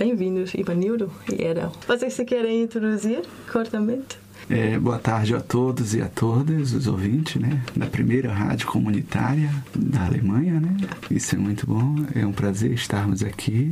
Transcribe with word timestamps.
Bem-vindos, 0.00 0.54
Ivanildo 0.54 1.12
e 1.30 1.44
Edel. 1.44 1.70
Vocês 1.86 2.14
se 2.14 2.24
querem 2.24 2.62
introduzir 2.62 3.20
cortamente? 3.52 4.18
É, 4.48 4.78
boa 4.78 4.98
tarde 4.98 5.34
a 5.34 5.40
todos 5.42 5.92
e 5.92 6.00
a 6.00 6.08
todas, 6.08 6.72
os 6.72 6.86
ouvintes, 6.86 7.38
né? 7.38 7.62
Da 7.76 7.84
primeira 7.84 8.32
rádio 8.32 8.66
comunitária 8.66 9.50
da 9.76 10.06
Alemanha, 10.06 10.58
né? 10.58 10.74
Isso 11.10 11.34
é 11.34 11.38
muito 11.38 11.66
bom, 11.66 11.96
é 12.14 12.24
um 12.24 12.32
prazer 12.32 12.72
estarmos 12.72 13.22
aqui. 13.22 13.70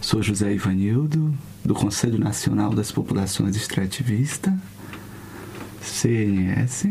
Sou 0.00 0.20
José 0.20 0.52
Ivanildo, 0.52 1.32
do 1.64 1.74
Conselho 1.74 2.18
Nacional 2.18 2.70
das 2.70 2.90
Populações 2.90 3.54
Extrativistas, 3.54 4.52
CNS, 5.80 6.88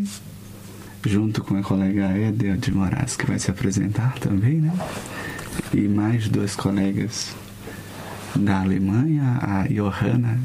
junto 1.05 1.43
com 1.43 1.57
a 1.57 1.61
colega 1.61 2.17
Edel 2.17 2.55
de 2.55 2.73
Moraes, 2.73 3.17
que 3.17 3.25
vai 3.25 3.37
se 3.37 3.51
apresentar 3.51 4.17
também, 4.19 4.61
né? 4.61 4.71
E 5.73 5.89
mais 5.89 6.29
dois 6.29 6.55
colegas 6.55 7.35
da 8.43 8.61
Alemanha, 8.61 9.39
a 9.41 9.67
Johanna 9.67 10.37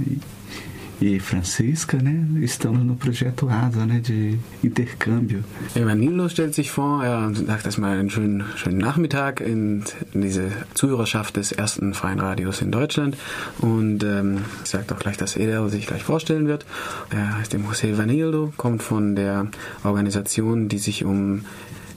e 1.00 1.18
Franziska, 1.18 1.96
né, 1.96 2.26
estamos 2.42 2.84
no 2.84 2.94
Projeto 2.94 3.48
ASA, 3.48 3.86
ne, 3.86 4.00
de 4.00 4.38
Intercambio. 4.62 5.42
Evanilo 5.74 6.28
stellt 6.28 6.54
sich 6.54 6.70
vor, 6.70 7.02
er 7.02 7.34
sagt 7.34 7.64
erstmal 7.64 7.98
einen 7.98 8.10
schönen, 8.10 8.44
schönen 8.56 8.78
Nachmittag 8.78 9.40
in, 9.40 9.82
in, 10.12 10.20
diese 10.20 10.50
Zuhörerschaft 10.74 11.36
des 11.36 11.52
ersten 11.52 11.94
freien 11.94 12.20
Radios 12.20 12.60
in 12.60 12.70
Deutschland 12.70 13.16
und 13.60 14.04
ähm, 14.04 14.42
sagt 14.64 14.92
auch 14.92 14.98
gleich, 14.98 15.16
dass 15.16 15.36
Edel 15.36 15.70
sich 15.70 15.86
gleich 15.86 16.04
vorstellen 16.04 16.46
wird. 16.46 16.66
Er 17.08 17.38
heißt 17.38 17.54
José 17.54 17.96
Vanildo, 17.96 18.52
kommt 18.58 18.82
von 18.82 19.16
der 19.16 19.46
Organisation, 19.84 20.68
die 20.68 20.78
sich 20.78 21.04
um 21.04 21.46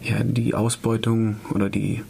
ja, 0.01 0.23
die 0.23 0.55
Ausbeutung 0.55 1.37
oder 1.49 1.69
die 1.69 2.01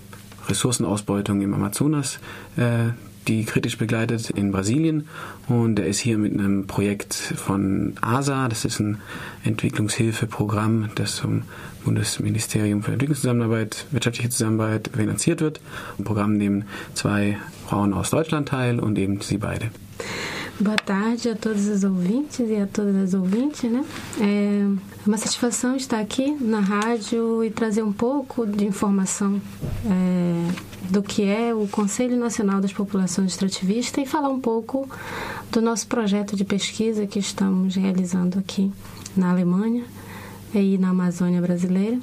Ressourcenausbeutung 0.47 1.41
im 1.41 1.53
Amazonas 1.53 2.19
äh, 2.57 2.91
die 3.27 3.45
kritisch 3.45 3.77
begleitet 3.77 4.29
in 4.29 4.51
Brasilien 4.51 5.07
und 5.47 5.79
er 5.79 5.87
ist 5.87 5.99
hier 5.99 6.17
mit 6.17 6.33
einem 6.33 6.67
Projekt 6.67 7.13
von 7.13 7.93
ASA, 8.02 8.47
das 8.47 8.65
ist 8.65 8.80
ein 8.80 8.99
Entwicklungshilfeprogramm, 9.43 10.89
das 10.95 11.19
vom 11.19 11.43
Bundesministerium 11.83 12.83
für 12.83 12.93
Entwicklungszusammenarbeit, 12.93 13.85
wirtschaftliche 13.91 14.30
Zusammenarbeit 14.30 14.89
finanziert 14.95 15.41
wird. 15.41 15.59
Ein 15.97 16.05
Programm 16.05 16.33
nehmen 16.33 16.65
zwei 16.93 17.38
Frauen 17.67 17.93
aus 17.93 18.09
Deutschland 18.09 18.49
teil 18.49 18.80
und 18.80 18.97
eben 18.97 19.21
sie 19.21 19.37
beide. 19.37 19.69
Boa 20.59 20.75
tarde 20.75 21.31
a 21.31 21.35
todos 21.35 21.67
os 21.67 21.83
ouvintes 21.83 22.47
e 22.47 22.55
a 22.58 22.67
todas 22.67 22.95
as 22.95 23.13
ouvintes, 23.15 23.71
né? 23.71 23.83
É 24.21 24.67
uma 25.05 25.17
satisfação 25.17 25.75
estar 25.75 25.99
aqui 25.99 26.31
na 26.39 26.59
rádio 26.59 27.43
e 27.43 27.49
trazer 27.49 27.81
um 27.81 27.91
pouco 27.91 28.45
de 28.45 28.63
informação 28.63 29.41
é, 29.89 30.72
do 30.89 31.02
que 31.02 31.23
é 31.23 31.53
o 31.53 31.67
Conselho 31.67 32.17
Nacional 32.17 32.62
das 32.62 32.73
Populações 32.73 33.31
Extrativistas 33.31 34.03
e 34.03 34.08
falar 34.08 34.30
um 34.30 34.39
pouco 34.39 34.89
do 35.52 35.62
nosso 35.62 35.88
projeto 35.88 36.36
de 36.36 36.44
pesquisa 36.44 37.08
que 37.08 37.20
estamos 37.20 37.76
realizando 37.76 38.39
aqui 38.39 38.72
na 39.16 39.31
Alemanha 39.31 39.84
e 40.54 40.78
na 40.78 40.89
Amazônia 40.89 41.42
brasileira. 41.42 42.00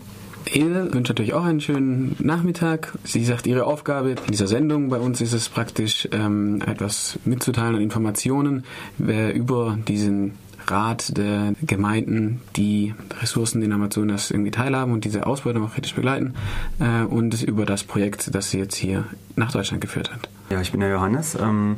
Ede 0.46 0.92
wünscht 0.92 1.10
natürlich 1.10 1.34
auch 1.34 1.44
einen 1.44 1.60
schönen 1.60 2.16
Nachmittag. 2.18 2.98
Sie 3.04 3.24
sagt, 3.24 3.46
ihre 3.46 3.64
Aufgabe 3.64 4.12
in 4.12 4.32
dieser 4.32 4.48
Sendung 4.48 4.88
bei 4.88 4.98
uns 4.98 5.20
ist 5.20 5.32
es 5.32 5.48
praktisch, 5.48 6.08
ähm, 6.12 6.60
etwas 6.66 7.18
mitzuteilen 7.24 7.76
an 7.76 7.82
Informationen 7.82 8.64
über 8.98 9.78
diesen 9.86 10.32
Rat 10.66 11.16
der 11.16 11.54
Gemeinden, 11.62 12.40
die 12.56 12.94
Ressourcen 13.20 13.62
in 13.62 13.72
Amazonas 13.72 14.30
irgendwie 14.30 14.50
teilhaben 14.50 14.92
und 14.92 15.04
diese 15.04 15.26
Ausbeutung 15.26 15.64
auch 15.64 15.74
kritisch 15.74 15.94
begleiten 15.94 16.34
äh, 16.78 17.04
und 17.04 17.42
über 17.42 17.66
das 17.66 17.84
Projekt, 17.84 18.34
das 18.34 18.50
sie 18.50 18.58
jetzt 18.58 18.76
hier 18.76 19.04
nach 19.36 19.52
Deutschland 19.52 19.80
geführt 19.80 20.12
hat. 20.12 20.28
Ja, 20.50 20.60
ich 20.60 20.72
bin 20.72 20.80
der 20.80 20.90
Johannes. 20.90 21.36
Ähm, 21.36 21.76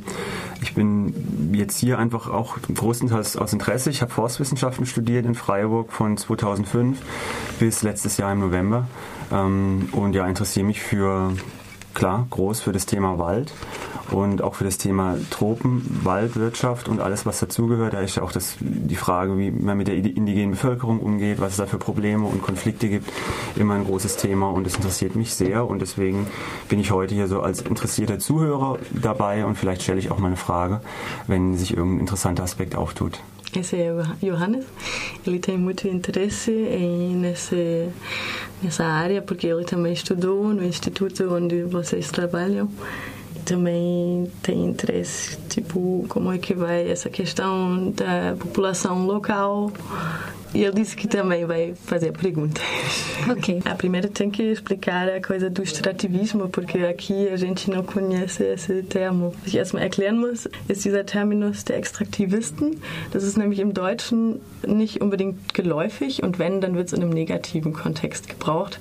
ich 0.62 0.74
bin 0.74 1.52
jetzt 1.52 1.78
hier 1.78 1.98
einfach 1.98 2.30
auch 2.30 2.56
größtenteils 2.74 3.36
aus 3.36 3.52
Interesse. 3.52 3.91
Ich 3.91 4.00
habe 4.00 4.11
Forstwissenschaften 4.11 4.86
studiert 4.86 5.27
in 5.27 5.34
Freiburg 5.34 5.92
von 5.92 6.17
2005 6.17 6.98
bis 7.58 7.83
letztes 7.83 8.17
Jahr 8.17 8.33
im 8.33 8.40
November 8.40 8.89
ähm, 9.30 9.89
und 9.92 10.14
ja, 10.14 10.27
interessiere 10.27 10.64
mich 10.64 10.80
für 10.80 11.33
klar, 11.95 12.27
groß 12.30 12.61
für 12.61 12.73
das 12.73 12.86
Thema 12.86 13.19
Wald 13.19 13.53
und 14.11 14.42
auch 14.42 14.55
für 14.55 14.64
das 14.64 14.79
Thema 14.79 15.17
Tropen, 15.30 16.01
Waldwirtschaft 16.03 16.89
und 16.89 17.01
alles, 17.01 17.27
was 17.27 17.41
dazugehört. 17.41 17.95
Da 17.95 18.01
ist 18.01 18.17
ja 18.17 18.23
auch 18.23 18.33
das, 18.33 18.57
die 18.61 18.97
Frage, 18.97 19.39
wie 19.39 19.51
man 19.51 19.79
mit 19.79 19.89
der 19.89 19.95
indigenen 19.95 20.53
Bevölkerung 20.53 21.01
umgeht, 21.01 21.41
was 21.41 21.53
es 21.53 21.57
da 21.58 21.67
für 21.67 21.79
Probleme 21.79 22.27
und 22.27 22.42
Konflikte 22.42 22.89
gibt, 22.89 23.11
immer 23.57 23.75
ein 23.75 23.85
großes 23.85 24.17
Thema 24.17 24.51
und 24.51 24.64
das 24.64 24.77
interessiert 24.77 25.17
mich 25.17 25.35
sehr 25.35 25.67
und 25.69 25.80
deswegen 25.80 26.27
bin 26.69 26.80
ich 26.80 26.91
heute 26.91 27.14
hier 27.14 27.29
so 27.29 27.41
als 27.41 27.61
interessierter 27.63 28.19
Zuhörer 28.19 28.79
dabei 28.91 29.45
und 29.45 29.57
vielleicht 29.57 29.83
stelle 29.83 29.98
ich 29.98 30.11
auch 30.11 30.19
mal 30.19 30.29
eine 30.29 30.36
Frage, 30.36 30.80
wenn 31.27 31.57
sich 31.57 31.77
irgendein 31.77 32.01
interessanter 32.01 32.42
Aspekt 32.42 32.74
auftut. 32.74 33.20
Esse 33.55 33.77
é 33.77 33.92
o 33.92 34.02
Johannes. 34.20 34.64
Ele 35.27 35.39
tem 35.39 35.58
muito 35.58 35.86
interesse 35.86 36.51
em, 36.51 37.17
nesse, 37.17 37.89
nessa 38.63 38.85
área, 38.85 39.20
porque 39.20 39.46
ele 39.46 39.64
também 39.64 39.92
estudou 39.92 40.45
no 40.55 40.64
instituto 40.64 41.24
onde 41.35 41.62
vocês 41.64 42.11
trabalham. 42.11 42.70
Também 43.45 44.30
tem 44.42 44.64
interesse, 44.64 45.36
tipo, 45.48 46.07
como 46.08 46.33
é 46.33 46.39
que 46.39 46.55
vai 46.55 46.91
essa 46.91 47.11
questão 47.11 47.91
da 47.91 48.36
população 48.39 49.05
local 49.05 49.70
e 50.55 50.64
ele 50.64 50.73
disse 50.73 50.96
que 50.96 51.08
também 51.08 51.45
vai 51.46 51.74
fazer 51.86 52.13
perguntas. 52.13 52.63
Ok. 53.30 53.63
A 53.64 53.74
primeira 53.74 54.08
tem 54.08 54.30
que 54.30 54.42
explicar 54.42 55.08
a 55.08 55.20
coisa 55.20 55.48
do 55.48 55.63
extrativismo, 55.63 56.48
porque 56.48 56.79
aqui 56.79 57.29
a 57.29 57.36
gente 57.36 57.70
não 57.70 57.83
conhece 57.83 58.45
esse 58.45 58.83
termo. 58.83 59.35
Ich 59.46 59.55
erstmal 59.55 59.83
erklären 59.83 60.18
muss, 60.18 60.48
ist 60.68 60.85
dieser 60.85 61.07
Terminus 61.07 61.64
der 61.64 61.77
Extraktivisten. 61.77 62.80
Das 63.12 63.24
ist 63.24 63.36
nämlich 63.36 63.61
im 63.61 63.73
Deutschen 63.73 64.41
nicht 64.67 65.01
unbedingt 65.01 65.55
geläufig 65.55 66.23
und 66.23 66.39
wenn, 66.39 66.61
dann 66.61 66.74
wird 66.74 66.89
es 66.89 66.92
in 66.92 67.02
einem 67.02 67.12
negativen 67.12 67.73
Kontext 67.73 68.29
gebraucht. 68.29 68.79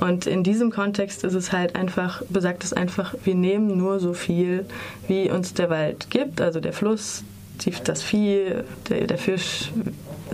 Und 0.00 0.26
in 0.26 0.42
diesem 0.42 0.70
Kontext 0.70 1.24
ist 1.24 1.34
es 1.34 1.52
halt 1.52 1.76
einfach, 1.76 2.22
besagt 2.28 2.64
es 2.64 2.72
einfach, 2.72 3.14
wir 3.24 3.34
nehmen 3.34 3.76
nur 3.76 4.00
so 4.00 4.14
viel, 4.14 4.66
wie 5.08 5.30
uns 5.30 5.54
der 5.54 5.70
Wald 5.70 6.10
gibt, 6.10 6.40
also 6.40 6.60
der 6.60 6.72
Fluss, 6.72 7.24
das 7.84 8.02
Vieh, 8.02 8.62
der, 8.88 9.06
der 9.06 9.18
Fisch, 9.18 9.70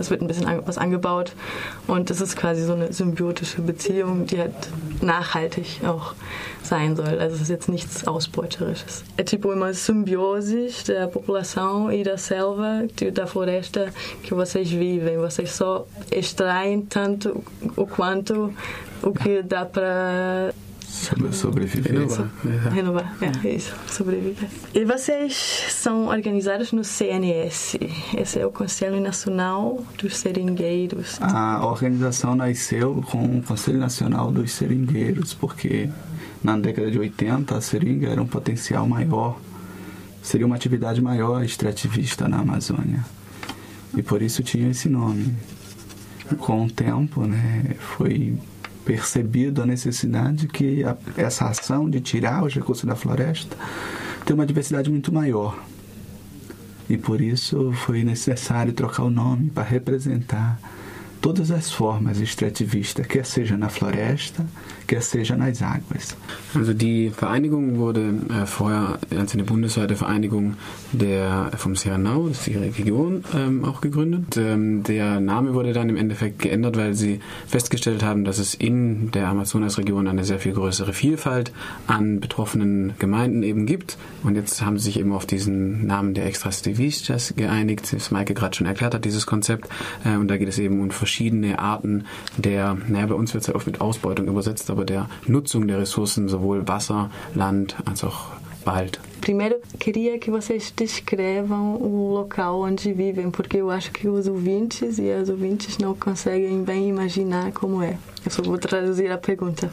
es 0.01 0.09
wird 0.09 0.21
ein 0.21 0.27
bisschen 0.27 0.47
was 0.65 0.77
angebaut 0.77 1.33
und 1.87 2.09
es 2.09 2.19
ist 2.21 2.35
quasi 2.35 2.63
so 2.63 2.73
eine 2.73 2.91
symbiotische 2.91 3.61
Beziehung, 3.61 4.25
die 4.25 4.39
halt 4.39 4.53
nachhaltig 5.01 5.81
auch 5.85 6.13
sein 6.63 6.95
soll. 6.95 7.19
Also 7.19 7.35
es 7.35 7.41
ist 7.41 7.49
jetzt 7.49 7.69
nichts 7.69 8.07
Ausbeuterisches. 8.07 9.03
É 9.17 9.23
tipo 9.23 9.51
uma 9.51 9.73
simbiose 9.73 10.69
da 10.87 11.07
população 11.07 11.91
e 11.91 12.03
da 12.03 12.17
selva, 12.17 12.87
da 13.13 13.25
floresta 13.25 13.93
que 14.23 14.33
vocês 14.33 14.69
vivem. 14.69 15.17
Vocês 15.17 15.51
só 15.51 15.87
extraem 16.11 16.81
tanto 16.81 17.43
o 17.75 17.85
quanto 17.85 18.53
o 19.01 19.11
que 19.11 19.41
dá 19.41 19.65
para 19.65 20.53
Sobre 20.91 21.31
sobreviver. 21.31 21.93
Renovar. 21.93 22.29
Renovar, 22.73 23.17
é, 23.21 23.55
isso, 23.55 23.73
sobreviver. 23.87 24.49
E 24.73 24.83
vocês 24.83 25.33
são 25.69 26.07
organizados 26.07 26.73
no 26.73 26.83
CNS. 26.83 27.77
Esse 28.15 28.39
é 28.39 28.45
o 28.45 28.51
Conselho 28.51 28.99
Nacional 28.99 29.81
dos 29.97 30.17
Seringueiros. 30.17 31.17
A 31.21 31.65
organização 31.65 32.35
nasceu 32.35 33.01
com 33.09 33.37
o 33.37 33.41
Conselho 33.41 33.79
Nacional 33.79 34.33
dos 34.33 34.51
Seringueiros, 34.51 35.33
porque 35.33 35.89
na 36.43 36.57
década 36.57 36.91
de 36.91 36.99
80 36.99 37.55
a 37.55 37.61
seringa 37.61 38.09
era 38.09 38.21
um 38.21 38.27
potencial 38.27 38.85
maior, 38.85 39.39
seria 40.21 40.45
uma 40.45 40.57
atividade 40.57 41.01
maior 41.01 41.41
extrativista 41.41 42.27
na 42.27 42.39
Amazônia. 42.39 43.05
E 43.95 44.03
por 44.03 44.21
isso 44.21 44.43
tinha 44.43 44.69
esse 44.69 44.89
nome. 44.89 45.33
Com 46.37 46.65
o 46.65 46.69
tempo, 46.69 47.25
né, 47.25 47.75
foi 47.79 48.37
percebido 48.85 49.61
a 49.61 49.65
necessidade 49.65 50.47
que 50.47 50.83
a, 50.83 50.97
essa 51.17 51.45
ação 51.45 51.89
de 51.89 52.01
tirar 52.01 52.43
os 52.43 52.53
recursos 52.53 52.85
da 52.85 52.95
floresta 52.95 53.55
tem 54.25 54.33
uma 54.33 54.45
diversidade 54.45 54.89
muito 54.89 55.13
maior. 55.13 55.57
E 56.89 56.97
por 56.97 57.21
isso 57.21 57.71
foi 57.85 58.03
necessário 58.03 58.73
trocar 58.73 59.03
o 59.03 59.09
nome 59.09 59.49
para 59.49 59.63
representar 59.63 60.59
todas 61.21 61.51
as 61.51 61.71
formas 61.71 62.19
extrativistas, 62.19 63.07
quer 63.07 63.25
seja 63.25 63.57
na 63.57 63.69
floresta, 63.69 64.45
quer 64.87 65.01
seja 65.01 65.37
nas 65.37 65.61
águas. 65.61 66.15
Also 66.55 66.73
die 66.73 67.11
Vereinigung 67.11 67.77
wurde 67.77 68.13
äh, 68.29 68.45
vorher 68.45 68.99
als 69.15 69.33
eine 69.33 69.43
bundesweite 69.43 69.95
Vereinigung 69.95 70.55
der 70.91 71.51
vom 71.55 71.75
Serenau, 71.75 72.27
das 72.27 72.39
ist 72.39 72.47
die 72.47 72.57
Region, 72.57 73.23
ähm, 73.35 73.63
auch 73.63 73.81
gegründet. 73.81 74.35
Ähm, 74.37 74.83
der 74.83 75.19
Name 75.19 75.53
wurde 75.53 75.73
dann 75.73 75.89
im 75.89 75.95
Endeffekt 75.95 76.39
geändert, 76.39 76.75
weil 76.75 76.93
sie 76.95 77.19
festgestellt 77.47 78.03
haben, 78.03 78.25
dass 78.25 78.39
es 78.39 78.53
in 78.55 79.11
der 79.11 79.27
Amazonasregion 79.27 80.07
eine 80.07 80.23
sehr 80.23 80.39
viel 80.39 80.53
größere 80.53 80.93
Vielfalt 80.93 81.53
an 81.87 82.19
betroffenen 82.19 82.93
Gemeinden 82.99 83.43
eben 83.43 83.65
gibt. 83.65 83.97
Und 84.23 84.35
jetzt 84.35 84.61
haben 84.63 84.77
sie 84.77 84.85
sich 84.85 84.99
eben 84.99 85.13
auf 85.13 85.25
diesen 85.25 85.85
Namen 85.85 86.13
der 86.13 86.25
Extrastivistas 86.25 87.33
geeinigt, 87.37 87.93
das 87.93 88.11
Maike 88.11 88.33
gerade 88.33 88.55
schon 88.55 88.67
erklärt 88.67 88.93
hat, 88.95 89.05
dieses 89.05 89.25
Konzept. 89.25 89.69
Äh, 90.03 90.17
und 90.17 90.27
da 90.27 90.37
geht 90.37 90.49
es 90.49 90.57
eben 90.57 90.79
um 90.81 90.89
verschiedene 90.91 91.10
Arten 91.57 92.05
der, 92.37 92.77
naja, 92.87 93.07
bei 93.07 93.15
uns 93.15 93.33
wird 93.33 93.41
es 93.41 93.47
ja 93.47 93.55
oft 93.55 93.67
mit 93.67 93.81
Ausbeutung 93.81 94.27
übersetzt, 94.27 94.69
aber 94.69 94.85
der 94.85 95.09
Nutzung 95.27 95.67
der 95.67 95.79
Ressourcen, 95.79 96.29
sowohl 96.29 96.67
Wasser, 96.67 97.09
Land 97.35 97.75
als 97.85 98.03
auch 98.03 98.27
Wald. 98.65 98.99
Primeiro, 99.21 99.55
queria 99.79 100.17
que 100.17 100.31
vocês 100.31 100.71
descrevam 100.75 101.75
o 101.75 102.11
local 102.13 102.61
onde 102.61 102.91
vivem, 102.91 103.29
porque 103.29 103.57
eu 103.57 103.69
acho 103.69 103.91
que 103.91 104.07
os 104.07 104.27
ouvintes 104.27 104.97
e 104.97 105.11
as 105.11 105.29
ouvintes 105.29 105.77
não 105.77 105.93
conseguem 105.93 106.63
bem 106.63 106.89
imaginar 106.89 107.51
como 107.51 107.83
é. 107.83 107.97
Ich 108.25 108.33
so 108.33 108.57
traduzir 108.57 109.11
a 109.11 109.17
Pergunta. 109.17 109.71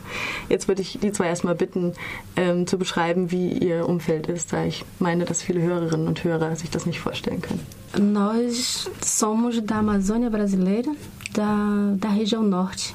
Jetzt 0.49 0.69
würde 0.69 0.81
ich 0.81 0.99
die 1.01 1.13
zwei 1.13 1.29
erstmal 1.29 1.55
bitten, 1.55 1.93
ähm, 2.37 2.67
zu 2.67 2.79
beschreiben, 2.79 3.31
wie 3.31 3.53
ihr 3.53 3.87
Umfeld 3.87 4.27
ist, 4.27 4.53
da 4.53 4.65
ich 4.65 4.85
meine, 4.99 5.27
dass 5.27 5.43
viele 5.43 5.61
Hörerinnen 5.61 6.09
und 6.09 6.25
Hörer 6.25 6.57
sich 6.57 6.71
das 6.71 6.87
nicht 6.87 7.01
vorstellen 7.01 7.43
können. 7.43 7.61
Nós 7.97 8.91
somos 9.03 9.63
da 9.65 9.81
Amazônia 9.81 10.31
brasileira, 10.31 10.93
da, 11.33 11.95
da 11.97 12.09
região 12.09 12.43
norte 12.43 12.95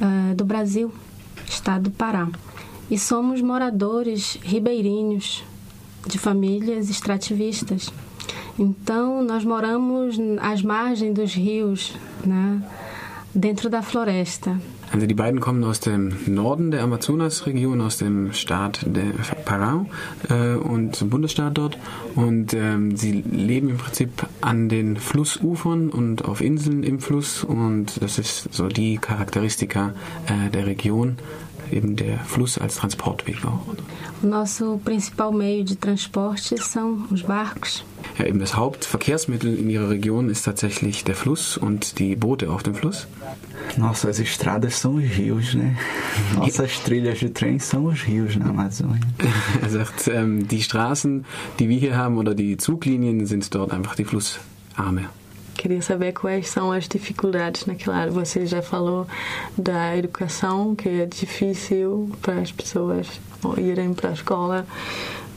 uh, 0.00 0.34
do 0.34 0.44
Brasil, 0.44 0.92
estado 1.48 1.84
do 1.84 1.90
Pará. 1.90 2.28
E 2.90 2.98
somos 2.98 3.40
moradores 3.42 4.38
ribeirinhos 4.42 5.44
de 6.06 6.18
famílias 6.18 6.88
extrativistas. 6.88 7.90
Então, 8.58 9.22
nós 9.22 9.44
moramos 9.44 10.16
às 10.40 10.62
margens 10.62 11.14
dos 11.14 11.34
rios, 11.34 11.94
né, 12.24 12.62
dentro 13.34 13.68
da 13.68 13.82
floresta. 13.82 14.58
Also 14.96 15.06
die 15.06 15.14
beiden 15.14 15.40
kommen 15.40 15.62
aus 15.62 15.80
dem 15.80 16.16
Norden 16.24 16.70
der 16.70 16.82
Amazonasregion, 16.82 17.82
aus 17.82 17.98
dem 17.98 18.32
Staat 18.32 18.80
der 18.86 19.12
Pará 19.44 19.84
äh, 20.30 20.56
und 20.56 20.98
dem 20.98 21.10
Bundesstaat 21.10 21.58
dort. 21.58 21.76
Und 22.14 22.54
ähm, 22.54 22.96
sie 22.96 23.12
leben 23.12 23.68
im 23.68 23.76
Prinzip 23.76 24.26
an 24.40 24.70
den 24.70 24.96
Flussufern 24.96 25.90
und 25.90 26.24
auf 26.24 26.40
Inseln 26.40 26.82
im 26.82 27.00
Fluss. 27.00 27.44
Und 27.44 28.02
das 28.02 28.18
ist 28.18 28.54
so 28.54 28.68
die 28.68 28.96
Charakteristika 28.96 29.92
äh, 30.28 30.48
der 30.50 30.64
Region, 30.64 31.18
eben 31.70 31.96
der 31.96 32.18
Fluss 32.20 32.58
als 32.58 32.76
Transportweg. 32.76 33.36
O 34.22 34.26
nosso 34.26 34.80
principal 34.84 35.32
meio 35.32 35.64
de 35.64 35.76
transporte 35.76 36.60
são 36.60 37.06
os 37.10 37.22
barcos. 37.22 37.84
Ja, 38.18 38.26
eben 38.26 38.38
das 38.38 38.56
Hauptverkehrsmittel 38.56 39.58
in 39.58 39.68
ihrer 39.68 39.90
Region 39.90 40.30
ist 40.30 40.44
tatsächlich 40.44 41.04
der 41.04 41.14
Fluss 41.14 41.56
und 41.56 41.98
die 41.98 42.16
Boote 42.16 42.50
auf 42.50 42.62
dem 42.62 42.74
Fluss. 42.74 43.06
Nossa, 43.76 44.08
as 44.08 44.18
estradas 44.18 44.76
são 44.76 44.94
os 44.94 45.04
rios, 45.04 45.54
né? 45.54 45.76
Nossas 46.34 46.78
trilhas 46.80 47.18
de 47.18 47.28
trem 47.30 47.58
são 47.58 47.86
os 47.86 48.02
rios 48.02 48.36
na 48.36 48.46
Amazônia. 48.46 49.00
er 49.62 49.68
sagt, 49.68 50.08
ähm, 50.08 50.46
die 50.48 50.62
Straßen, 50.62 51.24
die 51.58 51.68
wir 51.68 51.78
hier 51.78 51.96
haben 51.96 52.16
oder 52.16 52.34
die 52.34 52.56
Zuglinien 52.56 53.26
sind 53.26 53.54
dort 53.54 53.72
einfach 53.72 53.96
die 53.96 54.04
Flussarme. 54.04 55.08
Queria 55.56 55.80
saber 55.82 56.12
quais 56.12 56.48
são 56.48 56.70
as 56.70 56.86
dificuldades 56.86 57.66
naquela 57.66 57.96
área. 57.96 58.12
Você 58.12 58.46
já 58.46 58.62
falou 58.62 59.06
da 59.56 59.96
educação, 59.96 60.74
que 60.74 60.88
é 60.88 61.06
difícil 61.06 62.10
para 62.20 62.40
as 62.40 62.52
pessoas 62.52 63.08
irem 63.56 63.94
para 63.94 64.10
a 64.10 64.12
escola 64.12 64.66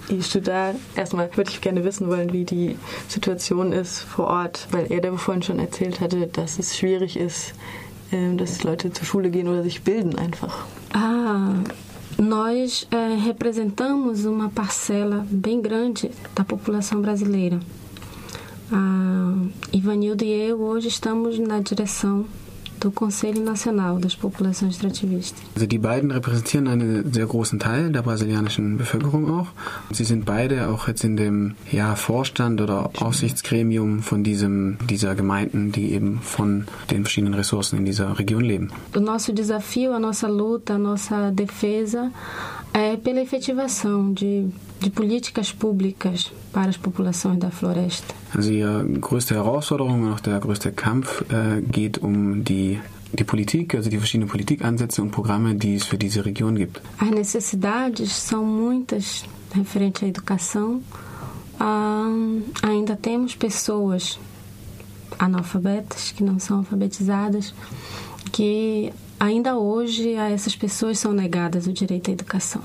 e 0.10 0.18
estudar. 0.18 0.76
Erstmal 0.96 1.30
würde 1.36 1.52
ich 1.52 1.62
gerne 1.62 1.84
wissen 1.84 2.08
wollen, 2.08 2.34
wie 2.34 2.44
die 2.44 2.78
Situation 3.08 3.72
ist 3.72 4.00
vor 4.00 4.28
Ort, 4.28 4.68
weil 4.72 4.92
er 4.92 5.02
da 5.02 5.16
vorhin 5.16 5.44
schon 5.44 5.60
erzählt 5.60 6.00
hatte, 6.02 6.28
dass 6.28 6.60
es 6.60 6.78
schwierig 6.78 7.18
ist, 7.18 7.54
ähm, 8.12 8.38
dass 8.38 8.64
Leute 8.64 8.92
zur 8.92 9.06
Schule 9.06 9.30
gehen 9.30 9.48
oder 9.48 9.64
sich 9.64 9.82
bilden 9.84 10.18
einfach. 10.18 10.66
Ah, 10.94 11.54
nós 12.18 12.88
é, 12.92 13.16
representamos 13.26 14.26
uma 14.26 14.50
parcela 14.50 15.26
bem 15.30 15.62
grande 15.62 16.12
da 16.36 16.44
população 16.44 17.02
brasileira. 17.02 17.60
Ah, 18.72 19.34
Ivanildo 19.74 20.24
e 20.24 20.50
eu 20.50 20.62
hoje 20.62 20.90
estamos 20.90 21.40
na 21.40 21.60
direção 21.60 22.26
do 22.80 22.92
Conselho 22.92 23.44
Nacional 23.44 24.00
das 24.00 24.16
Populações 24.16 24.76
Extrativistas. 24.76 25.42
Also 25.56 25.68
die 25.68 25.78
beiden 25.78 26.12
repräsentieren 26.12 26.68
einen 26.68 27.12
sehr 27.12 27.26
großen 27.26 27.60
Teil 27.60 27.92
der 27.92 28.02
brasilianischen 28.02 28.78
Bevölkerung 28.78 29.30
auch. 29.30 29.48
Sie 29.92 30.06
sind 30.06 30.26
beide 30.26 30.70
auch 30.70 30.88
jetzt 30.88 31.04
in 31.04 31.18
dem 31.18 31.56
ja, 31.72 31.96
Vorstand 31.96 32.62
oder 32.62 32.92
Aufsichtsgremium 33.00 34.02
von 34.02 34.24
diesem, 34.24 34.78
dieser 34.90 35.16
Gemeinden, 35.16 35.72
die 35.72 35.92
eben 35.92 36.22
von 36.22 36.66
den 36.90 37.04
verschiedenen 37.04 37.34
Ressourcen 37.34 37.80
in 37.80 37.86
dieser 37.86 38.18
Region 38.18 38.44
leben. 38.44 38.72
O 38.96 39.00
nosso 39.00 39.34
desafio, 39.34 39.94
a 39.94 40.00
nossa 40.00 40.28
luta, 40.28 40.76
a 40.76 40.78
nossa 40.78 41.32
defesa 41.32 42.12
é 42.74 42.98
pela 42.98 43.22
efetivação 43.22 44.14
de, 44.14 44.48
de 44.80 44.90
políticas 44.90 45.52
públicas 45.52 46.32
para 46.52 46.70
as 46.70 46.78
populações 46.78 47.40
da 47.40 47.50
floresta. 47.52 48.14
Also 48.36 48.52
ihre 48.52 48.84
größte 49.00 49.36
Herausforderung 49.36 50.04
und 50.04 50.14
auch 50.14 50.20
der 50.20 50.40
größte 50.40 50.72
Kampf 50.72 51.24
äh, 51.32 51.62
geht 51.62 51.98
um 51.98 52.44
die, 52.44 52.80
die 53.14 53.24
Politik, 53.24 53.76
also 53.76 53.90
die 53.90 53.98
verschiedenen 53.98 54.30
Politikansätze 54.30 55.02
und 55.02 55.12
Programme, 55.12 55.56
die 55.56 55.76
es 55.76 55.86
für 55.86 55.98
diese 55.98 56.26
Region 56.26 56.56
gibt. 56.56 56.82
As 57.00 57.10
necessidades 57.10 58.12
são 58.12 58.44
muitas 58.46 59.24
referente 59.54 60.06
à 60.06 60.08
educação. 60.08 60.82
Ah, 61.60 62.08
ainda 62.62 62.96
temos 62.96 63.36
pessoas 63.36 64.20
analfabetas, 65.18 66.12
que 66.12 66.24
não 66.24 66.40
são 66.40 66.60
alfabetizadas, 66.60 67.54
que 68.32 68.94
ainda 69.20 69.58
hoje 69.58 70.16
a 70.16 70.30
essas 70.30 70.56
pessoas 70.56 70.98
são 70.98 71.14
negadas 71.14 71.68
o 71.68 71.74
direito 71.74 72.10
à 72.10 72.14
educação. 72.14 72.62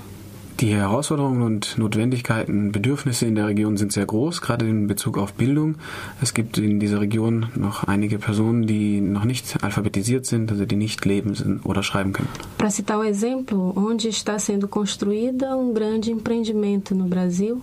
Die 0.60 0.72
Herausforderungen 0.72 1.42
und 1.42 1.76
Notwendigkeiten, 1.78 2.70
Bedürfnisse 2.70 3.26
in 3.26 3.34
der 3.34 3.48
Region 3.48 3.76
sind 3.76 3.92
sehr 3.92 4.06
groß, 4.06 4.40
gerade 4.40 4.68
in 4.68 4.86
Bezug 4.86 5.18
auf 5.18 5.34
Bildung. 5.34 5.74
Es 6.22 6.32
gibt 6.32 6.58
in 6.58 6.78
dieser 6.78 7.00
Region 7.00 7.46
noch 7.56 7.82
einige 7.84 8.18
Personen, 8.18 8.64
die 8.64 9.00
noch 9.00 9.24
nicht 9.24 9.64
alphabetisiert 9.64 10.26
sind, 10.26 10.52
also 10.52 10.64
die 10.64 10.76
nicht 10.76 11.04
leben 11.04 11.60
oder 11.64 11.82
schreiben 11.82 12.12
können. 12.12 12.28
Para 12.56 12.70
citar 12.70 13.00
um 13.00 13.04
exemplo, 13.04 13.72
onde 13.74 14.08
está 14.08 14.38
sendo 14.38 14.68
construída 14.68 15.56
um 15.56 15.74
grande 15.74 16.12
empreendimento 16.12 16.94
no 16.94 17.06
Brasil, 17.06 17.60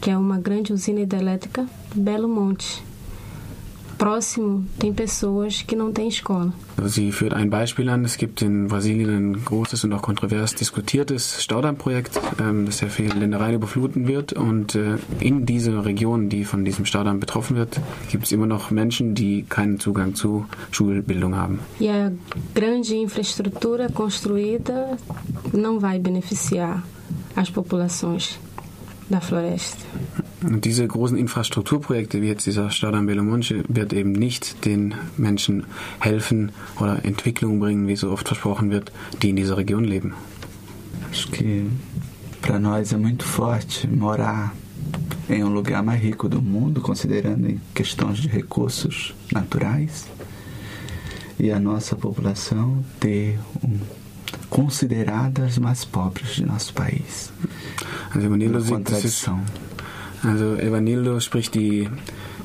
que 0.00 0.10
é 0.10 0.16
uma 0.16 0.40
grande 0.40 0.72
usina 0.72 1.00
hidrelétrica, 1.00 1.66
Belo 1.94 2.28
Monte. 2.28 2.82
Próximo 4.02 4.64
tem 4.80 4.92
pessoas 4.92 5.62
que 5.62 5.76
não 5.76 5.92
têm 5.92 6.08
escola. 6.08 6.52
Sie 6.86 7.12
führt 7.12 7.34
ein 7.34 7.48
Beispiel 7.48 7.88
an. 7.88 8.04
Es 8.04 8.16
gibt 8.16 8.42
in 8.42 8.66
Brasilien 8.66 9.10
ein 9.10 9.44
großes 9.44 9.84
und 9.84 9.92
auch 9.92 10.02
kontrovers 10.02 10.56
diskutiertes 10.56 11.40
Staudammprojekt, 11.40 12.20
ähm, 12.40 12.66
das 12.66 12.78
sehr 12.78 12.90
viele 12.90 13.14
Ländereien 13.14 13.54
überfluten 13.54 14.08
wird. 14.08 14.32
Und 14.32 14.74
äh, 14.74 14.96
in 15.20 15.46
dieser 15.46 15.84
Region, 15.84 16.28
die 16.28 16.44
von 16.44 16.64
diesem 16.64 16.84
Staudamm 16.84 17.20
betroffen 17.20 17.54
wird, 17.54 17.80
gibt 18.10 18.24
es 18.24 18.32
immer 18.32 18.46
noch 18.46 18.72
Menschen, 18.72 19.14
die 19.14 19.44
keinen 19.44 19.78
Zugang 19.78 20.16
zu 20.16 20.46
Schulbildung 20.72 21.36
haben. 21.36 21.60
E 21.78 21.88
a 21.88 22.10
grande 22.56 22.96
infraestrutura 22.96 23.88
construída 23.88 24.98
não 25.52 25.78
vai 25.78 26.00
beneficiar 26.00 26.82
as 27.36 27.50
populações 27.50 28.40
da 29.08 29.20
floresta. 29.20 29.86
Und 30.42 30.64
diese 30.64 30.86
großen 30.86 31.16
Infrastrukturprojekte, 31.16 32.20
wie 32.20 32.28
jetzt 32.28 32.46
dieser 32.46 32.70
Staudamm 32.70 33.06
Belo 33.06 33.22
Monte, 33.22 33.62
wird 33.68 33.92
eben 33.92 34.12
nicht 34.12 34.64
den 34.64 34.94
Menschen 35.16 35.64
helfen 36.00 36.52
oder 36.80 37.04
Entwicklung 37.04 37.60
bringen, 37.60 37.86
wie 37.86 37.96
so 37.96 38.10
oft 38.10 38.26
versprochen 38.26 38.70
wird, 38.70 38.92
die 39.22 39.30
in 39.30 39.36
dieser 39.36 39.56
Region 39.56 39.84
leben. 39.84 40.14
Acho 41.10 41.30
que 41.30 41.66
para 42.40 42.58
nós 42.58 42.92
é 42.92 42.96
muito 42.96 43.24
forte 43.24 43.86
morar 43.86 44.54
em 45.28 45.44
um 45.44 45.52
lugar 45.52 45.82
mais 45.82 46.02
rico 46.02 46.28
do 46.28 46.40
mundo, 46.40 46.80
considerando 46.80 47.48
em 47.48 47.60
questões 47.74 48.18
de 48.18 48.28
recursos 48.28 49.14
naturais, 49.30 50.06
e 51.38 51.50
a 51.50 51.58
nossa 51.58 51.96
população 51.96 52.84
ter 52.98 53.38
um, 53.62 53.78
consideradas 54.48 55.58
mais 55.58 55.84
pobres 55.84 56.36
de 56.36 56.46
nosso 56.46 56.72
país. 56.72 57.32
Also 58.14 58.28
Uma 58.28 58.60
sieht, 58.60 58.90
das 58.90 59.04
ist. 59.04 59.30
Also 60.22 60.56
Evanildo 60.56 61.20
spricht 61.20 61.54
die, 61.54 61.88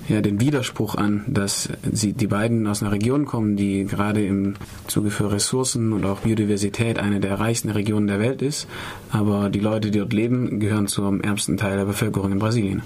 ja, 0.07 0.21
den 0.21 0.39
Widerspruch 0.39 0.95
an, 0.95 1.23
dass 1.27 1.69
sie, 1.91 2.13
die 2.13 2.27
beiden 2.27 2.65
aus 2.67 2.81
einer 2.81 2.91
Region 2.91 3.25
kommen, 3.25 3.55
die 3.55 3.85
gerade 3.85 4.25
im 4.25 4.55
Zuge 4.87 5.11
für 5.11 5.31
Ressourcen 5.31 5.93
und 5.93 6.05
auch 6.05 6.21
Biodiversität 6.21 6.97
eine 6.97 7.19
der 7.19 7.39
reichsten 7.39 7.69
Regionen 7.69 8.07
der 8.07 8.19
Welt 8.19 8.41
ist, 8.41 8.67
aber 9.11 9.49
die 9.49 9.59
Leute, 9.59 9.91
die 9.91 9.99
dort 9.99 10.13
leben, 10.13 10.59
gehören 10.59 10.87
zum 10.87 11.21
ärmsten 11.21 11.57
Teil 11.57 11.77
der 11.77 11.85
Bevölkerung 11.85 12.31
in 12.31 12.39
Brasilien. 12.39 12.81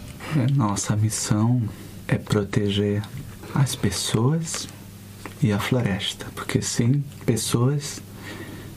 Nossa 0.55 0.95
missão 0.95 1.62
é 2.07 2.17
proteger 2.17 3.01
as 3.53 3.75
pessoas 3.75 4.67
e 5.41 5.51
a 5.51 5.60
floresta, 5.60 6.25
porque 6.36 6.62
sem 6.62 7.03
pessoas 7.25 8.01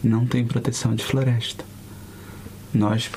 não 0.03 0.27
tem 0.27 0.45
proteção 0.47 0.95
de 0.95 1.05
floresta. 1.05 1.65
Nós 2.73 3.11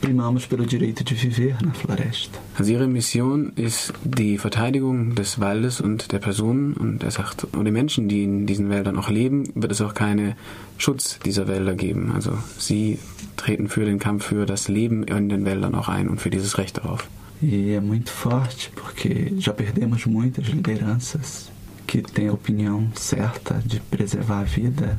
primamos 0.00 0.46
pelo 0.46 0.64
direito 0.64 1.04
de 1.04 1.14
viver 1.14 1.56
na 1.62 1.72
floresta. 1.72 2.38
Also 2.58 2.72
ihre 2.72 2.88
Mission 2.88 3.52
ist 3.56 3.92
die 4.04 4.38
Verteidigung 4.38 5.14
des 5.14 5.40
Waldes 5.40 5.80
und 5.80 6.12
der 6.12 6.18
Personen 6.18 6.74
und 6.74 7.02
er 7.02 7.10
sagt, 7.10 7.44
und 7.44 7.64
die 7.64 7.70
Menschen, 7.70 8.08
die 8.08 8.24
in 8.24 8.46
diesen 8.46 8.70
Wäldern 8.70 8.98
auch 8.98 9.10
leben, 9.10 9.50
wird 9.54 9.72
es 9.72 9.80
auch 9.80 9.94
keinen 9.94 10.34
Schutz 10.78 11.18
dieser 11.24 11.46
Wälder 11.48 11.74
geben. 11.74 12.12
Also 12.14 12.32
sie 12.58 12.98
treten 13.36 13.68
für 13.68 13.84
den 13.84 13.98
Kampf 13.98 14.26
für 14.26 14.46
das 14.46 14.68
Leben 14.68 15.04
in 15.04 15.28
den 15.28 15.44
Wäldern 15.44 15.74
auch 15.74 15.88
ein 15.88 16.08
und 16.08 16.20
für 16.20 16.30
dieses 16.30 16.58
Recht 16.58 16.78
darauf. 16.78 17.08
E 17.42 17.72
é 17.72 17.80
muito 17.80 18.10
forte 18.10 18.70
porque 18.74 19.32
já 19.38 19.54
perdemos 19.54 20.04
muitas 20.04 20.46
lideranças 20.46 21.50
que 21.86 22.02
têm 22.02 22.28
a 22.28 22.32
opinião 22.32 22.88
certa 22.94 23.54
de 23.64 23.80
preservar 23.80 24.40
a 24.40 24.44
vida, 24.44 24.98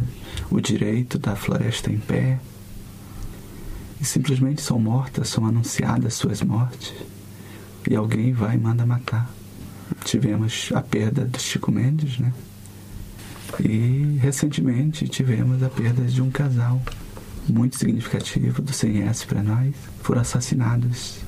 o 0.49 0.59
direito 0.59 1.19
da 1.19 1.35
floresta 1.35 1.91
em 1.91 1.99
pé. 1.99 2.39
E 4.01 4.05
simplesmente 4.05 4.61
são 4.61 4.79
mortas, 4.79 5.29
são 5.29 5.45
anunciadas 5.45 6.15
suas 6.15 6.41
mortes 6.41 6.93
e 7.87 7.95
alguém 7.95 8.33
vai 8.33 8.55
e 8.55 8.59
manda 8.59 8.85
matar. 8.85 9.31
Tivemos 10.03 10.71
a 10.73 10.81
perda 10.81 11.23
do 11.25 11.39
Chico 11.39 11.71
Mendes, 11.71 12.17
né? 12.17 12.33
E 13.59 14.17
recentemente 14.19 15.07
tivemos 15.07 15.61
a 15.61 15.69
perda 15.69 16.03
de 16.03 16.21
um 16.21 16.31
casal 16.31 16.81
muito 17.47 17.77
significativo 17.77 18.61
do 18.61 18.73
CNS 18.73 19.25
para 19.25 19.43
nós. 19.43 19.75
Foram 20.01 20.21
assassinados 20.21 21.20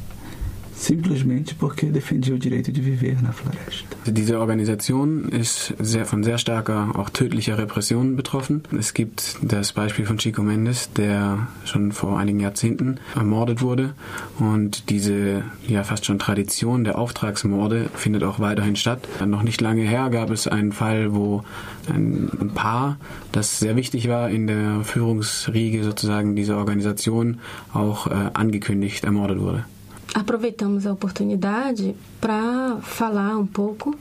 simplesmente 0.83 1.55
porque 1.55 1.87
defendia 1.87 2.33
o 2.33 2.37
direito 2.37 2.71
de 2.71 2.81
viver 2.81 3.17
na 3.21 3.31
floresta. 3.31 3.95
Diese 4.05 4.39
Organisation 4.39 5.29
ist 5.29 5.73
sehr, 5.79 6.05
von 6.05 6.23
sehr 6.23 6.37
starker, 6.37 6.91
auch 6.95 7.09
tödlicher 7.09 7.57
Repression 7.57 8.15
betroffen. 8.15 8.63
Es 8.77 8.93
gibt 8.93 9.37
das 9.41 9.71
Beispiel 9.71 10.05
von 10.05 10.17
Chico 10.17 10.43
Mendes, 10.43 10.91
der 10.93 11.47
schon 11.65 11.91
vor 11.91 12.19
einigen 12.19 12.39
Jahrzehnten 12.39 12.99
ermordet 13.15 13.61
wurde. 13.61 13.93
Und 14.39 14.89
diese 14.89 15.43
ja 15.67 15.83
fast 15.83 16.05
schon 16.05 16.19
Tradition 16.19 16.83
der 16.83 16.97
Auftragsmorde 16.97 17.89
findet 17.95 18.23
auch 18.23 18.39
weiterhin 18.39 18.75
statt. 18.75 19.07
Noch 19.25 19.43
nicht 19.43 19.61
lange 19.61 19.83
her 19.83 20.09
gab 20.09 20.29
es 20.31 20.47
einen 20.47 20.73
Fall, 20.73 21.13
wo 21.13 21.43
ein 21.87 22.51
Paar, 22.53 22.97
das 23.31 23.59
sehr 23.59 23.75
wichtig 23.75 24.09
war 24.09 24.29
in 24.29 24.47
der 24.47 24.81
Führungsriege 24.83 25.83
sozusagen 25.83 26.35
dieser 26.35 26.57
Organisation, 26.57 27.39
auch 27.73 28.07
äh, 28.07 28.31
angekündigt 28.33 29.03
ermordet 29.03 29.39
wurde. 29.39 29.65
Aproveitamos 30.13 30.85
a 30.85 30.93
oportunidade 30.93 31.95
para 32.21 32.77
falar 32.81 33.37
um 33.37 33.47
pouco 33.47 33.95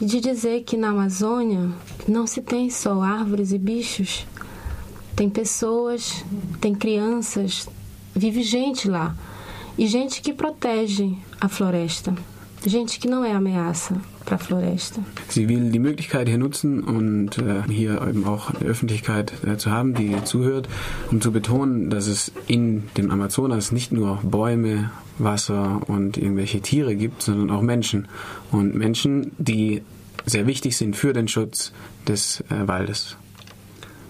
de 0.00 0.20
dizer 0.20 0.64
que 0.64 0.76
na 0.76 0.88
Amazônia 0.88 1.70
não 2.08 2.26
se 2.26 2.40
tem 2.40 2.70
só 2.70 3.02
árvores 3.02 3.52
e 3.52 3.58
bichos, 3.58 4.26
tem 5.14 5.28
pessoas, 5.28 6.24
tem 6.60 6.74
crianças, 6.74 7.68
vive 8.14 8.42
gente 8.42 8.88
lá. 8.88 9.14
E 9.76 9.86
gente 9.86 10.20
que 10.20 10.32
protege 10.32 11.16
a 11.40 11.48
floresta, 11.48 12.14
gente 12.64 12.98
que 12.98 13.08
não 13.08 13.24
é 13.24 13.32
ameaça, 13.32 14.00
para 14.24 14.38
Floresta. 14.38 15.00
Sie 15.28 15.48
will 15.48 15.70
die 15.70 15.78
Möglichkeit 15.78 16.28
hier 16.28 16.38
nutzen 16.38 16.82
und 16.82 17.38
äh, 17.38 17.62
hier 17.68 18.00
eben 18.02 18.24
auch 18.24 18.50
eine 18.50 18.68
Öffentlichkeit 18.68 19.32
äh, 19.44 19.56
zu 19.56 19.70
haben, 19.70 19.94
die 19.94 20.16
zuhört, 20.24 20.68
um 21.10 21.20
zu 21.20 21.32
betonen, 21.32 21.90
dass 21.90 22.06
es 22.06 22.32
in 22.46 22.84
dem 22.96 23.10
Amazonas 23.10 23.72
nicht 23.72 23.92
nur 23.92 24.18
Bäume, 24.22 24.90
Wasser 25.18 25.80
und 25.86 26.16
irgendwelche 26.16 26.60
Tiere 26.60 26.96
gibt, 26.96 27.22
sondern 27.22 27.50
auch 27.50 27.62
Menschen. 27.62 28.08
Und 28.50 28.74
Menschen, 28.74 29.32
die 29.38 29.82
sehr 30.26 30.46
wichtig 30.46 30.76
sind 30.76 30.96
für 30.96 31.12
den 31.12 31.28
Schutz 31.28 31.72
des 32.06 32.40
äh, 32.50 32.66
Waldes. 32.66 33.16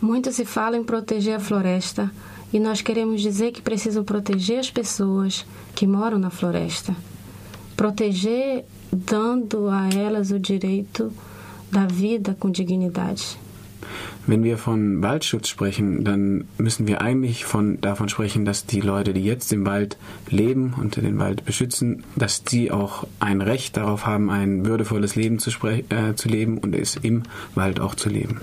Muito 0.00 0.32
se 0.32 0.44
fala 0.44 0.76
em 0.76 0.84
proteger 0.84 1.36
a 1.36 1.40
floresta 1.40 2.10
e 2.52 2.58
nós 2.58 2.82
queremos 2.82 3.22
dizer 3.22 3.52
que 3.52 3.62
precisam 3.62 4.04
proteger 4.04 4.58
as 4.58 4.68
pessoas 4.68 5.46
que 5.76 5.86
moram 5.86 6.18
na 6.18 6.28
floresta. 6.28 6.94
Proteger 7.82 8.62
dando 8.92 9.68
a 9.68 9.88
elas 9.88 10.30
o 10.30 10.38
direito 10.38 11.12
da 11.68 11.84
vida 11.84 12.36
com 12.38 12.48
dignidade. 12.52 13.20
Wenn 14.24 14.44
wir 14.44 14.56
von 14.56 15.02
Waldschutz 15.02 15.48
sprechen, 15.48 16.04
dann 16.04 16.44
müssen 16.58 16.86
wir 16.86 17.02
eigentlich 17.02 17.44
von, 17.44 17.80
davon 17.80 18.08
sprechen, 18.08 18.44
dass 18.44 18.66
die 18.66 18.80
Leute, 18.80 19.12
die 19.12 19.24
jetzt 19.24 19.52
im 19.52 19.66
Wald 19.66 19.96
leben 20.30 20.74
und 20.80 20.94
den 20.94 21.18
Wald 21.18 21.44
beschützen, 21.44 22.04
dass 22.14 22.44
die 22.44 22.70
auch 22.70 23.08
ein 23.18 23.40
Recht 23.40 23.76
darauf 23.76 24.06
haben, 24.06 24.30
ein 24.30 24.64
würdevolles 24.64 25.16
Leben 25.16 25.40
zu, 25.40 25.50
äh, 25.66 26.14
zu 26.14 26.28
leben 26.28 26.58
und 26.58 26.76
es 26.76 26.94
im 26.94 27.24
Wald 27.56 27.80
auch 27.80 27.96
zu 27.96 28.08
leben. 28.08 28.42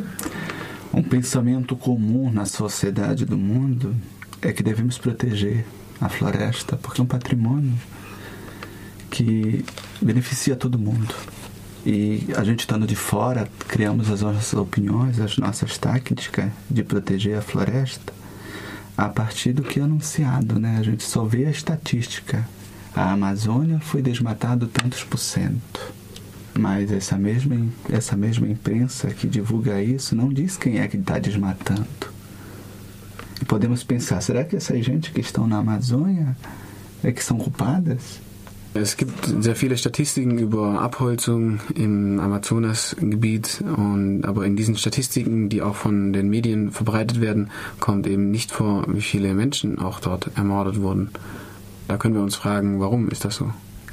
Um 0.91 1.05
pensamento 1.05 1.77
comum 1.77 2.33
na 2.33 2.43
sociedade 2.43 3.25
do 3.25 3.37
mundo 3.37 3.95
é 4.41 4.51
que 4.51 4.63
devemos 4.63 4.97
proteger 4.97 5.63
a 6.01 6.09
floresta 6.09 6.75
porque 6.75 6.99
é 6.99 7.03
um 7.05 7.07
patrimônio 7.07 7.77
que 9.09 9.65
beneficia 10.01 10.55
todo 10.55 10.77
mundo. 10.77 11.13
E 11.85 12.27
a 12.35 12.43
gente 12.43 12.61
estando 12.61 12.85
de 12.85 12.95
fora, 12.95 13.47
criamos 13.67 14.11
as 14.11 14.21
nossas 14.21 14.53
opiniões, 14.53 15.19
as 15.19 15.37
nossas 15.37 15.77
táticas 15.77 16.51
de 16.69 16.83
proteger 16.83 17.37
a 17.37 17.41
floresta 17.41 18.13
a 18.97 19.07
partir 19.07 19.53
do 19.53 19.63
que 19.63 19.79
é 19.79 19.83
anunciado, 19.83 20.59
né? 20.59 20.77
A 20.77 20.83
gente 20.83 21.03
só 21.03 21.23
vê 21.23 21.45
a 21.45 21.49
estatística. 21.49 22.45
A 22.93 23.13
Amazônia 23.13 23.79
foi 23.79 24.01
desmatado 24.01 24.67
tantos 24.67 25.05
por 25.05 25.17
cento. 25.17 25.93
Mas 26.53 26.91
essa 26.91 27.17
mesma, 27.17 27.65
essa 27.89 28.17
mesma 28.17 28.45
imprensa 28.45 29.07
que 29.11 29.25
divulga 29.25 29.81
isso 29.81 30.17
não 30.17 30.27
diz 30.27 30.57
quem 30.57 30.79
é 30.79 30.87
que 30.89 30.97
está 30.97 31.17
desmatando. 31.17 31.87
E 33.41 33.45
podemos 33.45 33.81
pensar, 33.81 34.19
será 34.19 34.43
que 34.43 34.57
essas 34.57 34.83
gente 34.83 35.11
que 35.11 35.21
estão 35.21 35.47
na 35.47 35.59
Amazônia 35.59 36.35
é 37.01 37.09
que 37.13 37.23
são 37.23 37.37
culpadas? 37.37 38.19
Es 38.73 38.97
gibt 38.97 39.25
sehr 39.25 39.55
viele 39.55 39.77
Statistiken 39.77 40.37
über 40.37 40.81
Abholzung 40.81 41.59
im 41.73 42.19
Amazonasgebiet 42.19 43.63
und 43.75 44.23
aber 44.25 44.45
in 44.45 44.55
diesen 44.55 44.77
Statistiken, 44.77 45.49
die 45.49 45.63
auch 45.63 45.75
von 45.75 46.13
den 46.13 46.29
Medien 46.29 46.71
verbreitet 46.71 47.19
werden, 47.19 47.49
kommt 47.79 48.05
eben 48.05 48.29
nicht 48.29 48.51
vor, 48.51 48.85
wie 48.87 49.01
viele 49.01 49.33
Menschen 49.33 49.79
auch 49.79 49.99
dort 49.99 50.29
ermordet 50.35 50.81
wurden. 50.81 51.09
Da 51.87 51.97
können 51.97 52.13
wir 52.13 52.21
uns 52.21 52.35
fragen, 52.35 52.79
warum 52.79 53.09
ist 53.09 53.25
das 53.25 53.35
so? 53.35 53.51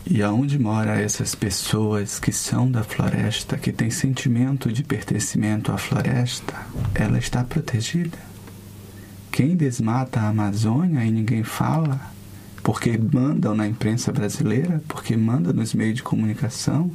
E 0.09 0.23
aonde 0.23 0.59
mora 0.59 1.00
essas 1.00 1.35
pessoas 1.35 2.21
que 2.21 2.30
são 2.30 2.71
da 2.71 2.85
floresta, 2.85 3.56
que 3.56 3.73
têm 3.73 3.90
sentimento 3.90 4.71
de 4.71 4.85
pertencimento 4.85 5.73
à 5.73 5.78
floresta, 5.78 6.54
ela 6.95 7.18
está 7.18 7.42
protegida? 7.42 8.16
Quem 9.33 9.56
desmata 9.56 10.21
a 10.21 10.28
Amazônia 10.28 11.04
e 11.04 11.11
ninguém 11.11 11.42
fala, 11.42 12.00
porque 12.66 12.99
mandam 12.99 13.54
na 13.54 13.64
imprensa 13.64 14.11
brasileira, 14.11 14.82
porque 14.88 15.16
mandam 15.16 15.52
nos 15.52 15.73
meios 15.73 15.94
de 15.94 16.02
comunicação, 16.02 16.90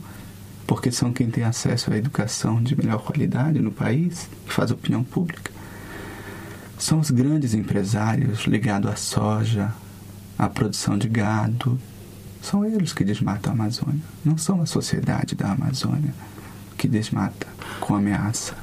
porque 0.68 0.92
são 0.92 1.14
quem 1.14 1.32
tem 1.32 1.46
acesso 1.46 1.94
à 1.94 1.98
educação 1.98 2.62
de 2.62 2.76
melhor 2.76 3.02
qualidade 3.02 3.58
no 3.58 3.72
país, 3.72 4.28
que 4.46 4.52
faz 4.52 4.70
opinião 4.70 5.02
pública. 5.02 5.50
São 6.78 7.00
os 7.00 7.10
grandes 7.10 7.54
empresários 7.54 8.42
ligados 8.48 8.92
à 8.92 8.98
soja, 8.98 9.74
à 10.38 10.50
produção 10.50 10.98
de 10.98 11.08
gado. 11.08 11.80
São 12.42 12.66
eles 12.66 12.92
que 12.92 13.06
desmatam 13.06 13.54
a 13.54 13.56
Amazônia, 13.56 14.02
não 14.26 14.38
são 14.38 14.62
a 14.62 14.66
sociedade 14.66 15.36
da 15.36 15.54
Amazônia 15.54 16.14
que 16.78 16.86
desmata 16.86 17.48
com 17.80 17.96
ameaça. 17.96 18.61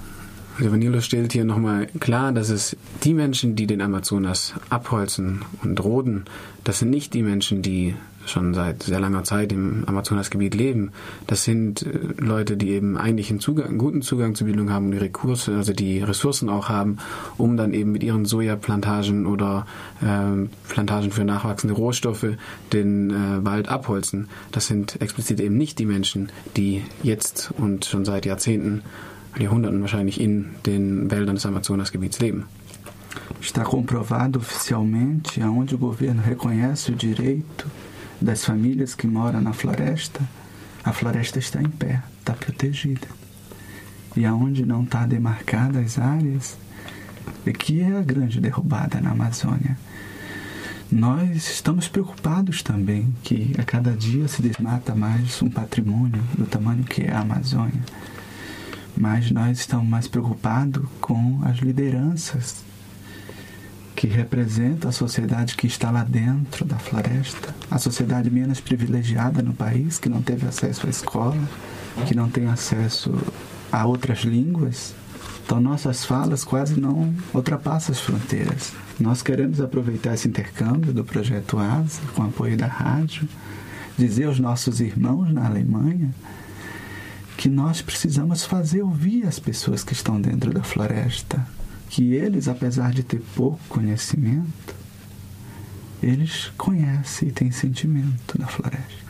Vanilo 0.61 1.01
stellt 1.01 1.33
hier 1.33 1.45
nochmal 1.45 1.87
klar, 2.01 2.33
dass 2.33 2.51
es 2.51 2.77
die 3.05 3.15
Menschen, 3.15 3.55
die 3.55 3.67
den 3.67 3.81
Amazonas 3.81 4.55
abholzen 4.71 5.43
und 5.63 5.83
roden, 5.83 6.25
das 6.65 6.81
sind 6.81 6.91
nicht 6.91 7.15
die 7.15 7.23
Menschen, 7.23 7.63
die 7.63 7.95
schon 8.29 8.55
seit 8.55 8.83
sehr 8.83 9.01
langer 9.01 9.25
Zeit 9.25 9.53
im 9.53 9.85
Amazonasgebiet 9.87 10.55
leben. 10.55 10.93
Das 11.27 11.45
sind 11.45 11.83
äh, 11.83 11.99
Leute, 12.19 12.57
die 12.57 12.71
eben 12.71 12.97
eigentlich 12.97 13.31
einen, 13.31 13.41
Zugang, 13.41 13.67
einen 13.67 13.79
guten 13.79 14.03
Zugang 14.03 14.35
zur 14.35 14.47
Bildung 14.47 14.71
haben, 14.71 14.91
die 14.91 14.99
Rekurse, 14.99 15.57
also 15.57 15.73
die 15.73 16.01
Ressourcen 16.01 16.49
auch 16.49 16.69
haben, 16.69 16.99
um 17.37 17.57
dann 17.57 17.73
eben 17.73 17.93
mit 17.93 18.03
ihren 18.03 18.27
Sojaplantagen 18.27 19.27
oder 19.27 19.67
äh, 20.03 20.47
Plantagen 20.69 21.11
für 21.11 21.25
nachwachsende 21.25 21.75
Rohstoffe 21.75 22.27
den 22.73 23.11
äh, 23.11 23.45
Wald 23.45 23.69
abholzen. 23.69 24.29
Das 24.53 24.67
sind 24.67 25.01
explizit 25.01 25.41
eben 25.41 25.57
nicht 25.57 25.79
die 25.79 25.87
Menschen, 25.87 26.31
die 26.57 26.83
jetzt 27.03 27.53
und 27.57 27.85
schon 27.87 28.05
seit 28.05 28.27
Jahrzehnten 28.27 28.83
Jahrhunderten 29.39 29.81
wahrscheinlich 29.81 30.21
in 30.21 30.47
den 30.67 31.11
Wäldern 31.11 31.37
des 31.37 31.47
Amazonasgebiets 31.47 32.19
leben. 32.19 32.47
Está 33.41 33.63
comprovado 33.63 34.41
oficialmente 34.41 35.41
aonde 35.43 35.77
o 35.77 35.79
governo 35.79 36.23
reconhece 36.23 36.91
o 36.91 36.97
direito 36.97 37.67
das 38.21 38.45
famílias 38.45 38.95
que 38.97 39.07
moram 39.07 39.41
na 39.41 39.53
floresta, 39.53 40.21
a 40.85 40.93
floresta 40.93 41.39
está 41.39 41.61
em 41.61 41.69
pé, 41.69 42.03
está 42.19 42.33
protegida. 42.33 43.07
E 44.17 44.25
aonde 44.25 44.67
não 44.67 44.83
está 44.83 45.07
demarcada 45.07 45.79
as 45.79 45.99
áreas, 45.99 46.57
é 47.47 47.53
que 47.53 47.81
é 47.81 47.97
a 47.97 48.03
grande 48.03 48.41
derrubada 48.41 49.01
na 49.01 49.11
Amazônia. 49.11 49.79
Nós 50.91 51.49
estamos 51.49 51.87
preocupados 51.87 52.63
também 52.63 53.15
que 53.23 53.55
a 53.59 53.63
cada 53.63 53.93
dia 53.93 54.27
se 54.27 54.43
desmata 54.43 54.95
mais 54.95 55.41
um 55.43 55.51
patrimônio 55.51 56.23
do 56.37 56.47
tamanho 56.47 56.83
que 56.83 57.03
é 57.03 57.13
a 57.13 57.21
Amazônia 57.21 57.83
mas 58.99 59.31
nós 59.31 59.61
estamos 59.61 59.87
mais 59.87 60.09
preocupados 60.09 60.85
com 61.01 61.41
as 61.45 61.59
lideranças 61.59 62.65
que 63.95 64.09
representam 64.09 64.91
a 64.91 64.93
sociedade 64.93 65.57
que 65.57 65.67
está 65.67 65.91
lá 65.91 66.03
dentro 66.03 66.65
da 66.65 66.79
floresta, 66.79 67.55
a 67.71 67.79
sociedade 67.79 68.31
menos 68.31 68.61
privilegiada 68.61 69.41
no 69.43 69.53
país, 69.53 69.99
que 69.99 70.09
não 70.09 70.21
teve 70.21 70.47
acesso 70.47 70.87
à 70.87 70.91
escola, 70.91 71.39
que 72.07 72.15
não 72.15 72.29
tem 72.29 72.47
acesso 72.47 73.13
a 73.71 73.87
outras 73.87 74.21
línguas. 74.21 74.95
Então 75.45 75.61
nossas 75.61 76.05
falas 76.05 76.45
quase 76.45 76.79
não 76.79 77.15
ultrapassam 77.33 77.93
as 77.93 78.01
fronteiras. 78.01 78.73
Nós 79.01 79.23
queremos 79.23 79.61
aproveitar 79.61 80.15
esse 80.15 80.29
intercâmbio 80.29 80.93
do 80.93 81.05
projeto 81.05 81.59
ASA, 81.59 82.01
com 82.15 82.25
apoio 82.25 82.57
da 82.57 82.67
rádio, 82.67 83.29
dizer 83.97 84.25
aos 84.25 84.39
nossos 84.39 84.81
irmãos 84.81 85.33
na 85.33 85.47
Alemanha 85.47 86.13
que 87.39 87.49
nós 87.49 87.81
precisamos 87.81 88.45
fazer 88.45 88.83
ouvir 88.83 89.25
as 89.25 89.39
pessoas 89.39 89.85
que 89.85 89.93
estão 89.93 90.21
dentro 90.21 90.53
da 90.53 90.65
floresta, 90.65 91.47
que 91.89 92.13
eles, 92.13 92.49
apesar 92.49 92.93
de 92.93 93.05
ter 93.05 93.23
pouco 93.37 93.61
conhecimento, 93.69 94.75
eles 96.03 96.51
conhecem 96.59 97.29
e 97.29 97.33
têm 97.33 97.53
sentimento 97.53 98.37
na 98.37 98.49
floresta. 98.49 99.08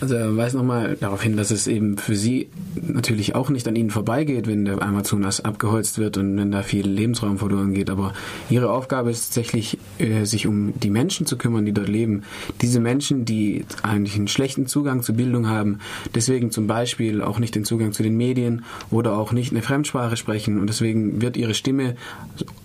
Also 0.00 0.14
er 0.14 0.36
weist 0.36 0.54
nochmal 0.54 0.96
darauf 0.98 1.22
hin, 1.22 1.36
dass 1.36 1.50
es 1.50 1.66
eben 1.66 1.96
für 1.98 2.14
sie 2.14 2.48
natürlich 2.80 3.34
auch 3.34 3.50
nicht 3.50 3.66
an 3.68 3.76
ihnen 3.76 3.90
vorbeigeht, 3.90 4.46
wenn 4.46 4.64
der 4.64 4.82
Amazonas 4.82 5.44
abgeholzt 5.44 5.98
wird 5.98 6.16
und 6.16 6.36
wenn 6.36 6.50
da 6.50 6.62
viel 6.62 6.86
Lebensraum 6.86 7.38
verloren 7.38 7.74
geht. 7.74 7.90
Aber 7.90 8.12
ihre 8.48 8.70
Aufgabe 8.70 9.10
ist 9.10 9.26
tatsächlich, 9.26 9.78
äh, 9.98 10.24
sich 10.24 10.46
um 10.46 10.72
die 10.78 10.90
Menschen 10.90 11.26
zu 11.26 11.36
kümmern, 11.36 11.64
die 11.64 11.72
dort 11.72 11.88
leben. 11.88 12.22
Diese 12.60 12.80
Menschen, 12.80 13.24
die 13.24 13.64
eigentlich 13.82 14.16
einen 14.16 14.28
schlechten 14.28 14.66
Zugang 14.66 15.02
zu 15.02 15.14
Bildung 15.14 15.48
haben, 15.48 15.78
deswegen 16.14 16.50
zum 16.50 16.66
Beispiel 16.66 17.22
auch 17.22 17.38
nicht 17.38 17.54
den 17.54 17.64
Zugang 17.64 17.92
zu 17.92 18.02
den 18.02 18.16
Medien 18.16 18.64
oder 18.90 19.16
auch 19.16 19.32
nicht 19.32 19.52
eine 19.52 19.62
Fremdsprache 19.62 20.16
sprechen. 20.16 20.60
Und 20.60 20.68
deswegen 20.68 21.22
wird 21.22 21.36
ihre 21.36 21.54
Stimme 21.54 21.96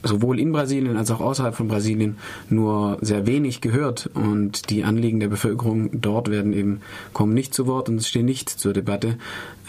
sowohl 0.04 0.40
in 0.40 0.52
Brasilien 0.52 0.98
als 0.98 1.12
auch 1.12 1.22
außerhalb 1.22 1.56
von 1.56 1.68
Brasilien 1.68 2.18
nur 2.50 2.98
sehr 3.02 3.28
wenig 3.28 3.62
gehört. 3.62 4.10
Und 4.14 4.70
die 4.70 4.84
Anliegen 4.84 5.20
der 5.20 5.30
Bevölkerung 5.30 6.02
dort 6.02 6.30
werden 6.30 6.54
eben 6.54 6.65
eben 6.66 6.82
kommen 7.14 7.34
nicht 7.34 7.54
zu 7.54 7.68
Wort 7.68 7.90
und 7.90 8.04
stehen 8.04 8.26
nicht 8.26 8.50
zur 8.50 8.74
Debatte. 8.74 9.18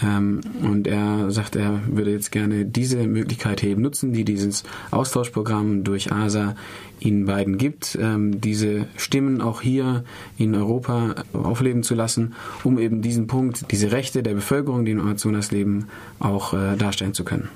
Ähm, 0.03 0.41
und 0.63 0.87
er 0.87 1.31
sagt, 1.31 1.57
er 1.57 1.81
würde 1.87 2.11
jetzt 2.11 2.33
gerne 2.33 2.65
diese 2.65 3.07
Möglichkeit 3.07 3.63
eben 3.63 3.83
nutzen, 3.83 4.13
die 4.13 4.25
dieses 4.25 4.65
Austauschprogramm 4.91 5.85
durch 5.85 6.13
ASA 6.13 6.55
Ihnen 6.99 7.27
beiden 7.27 7.59
gibt, 7.59 7.99
ähm, 8.01 8.41
diese 8.41 8.87
Stimmen 8.97 9.43
auch 9.43 9.61
hier 9.61 10.05
in 10.39 10.55
Europa 10.55 11.17
aufleben 11.35 11.83
zu 11.83 11.95
lassen, 11.95 12.35
um 12.65 12.79
eben 12.79 13.03
diesen 13.03 13.27
Punkt, 13.27 13.71
diese 13.71 13.93
Rechte 13.93 14.23
der 14.23 14.33
Bevölkerung, 14.33 14.87
die 14.87 14.93
im 14.93 15.01
Amazonas 15.01 15.51
leben, 15.51 15.89
auch 16.19 16.55
äh, 16.55 16.77
darstellen 16.77 17.13
zu 17.13 17.25
können. 17.25 17.49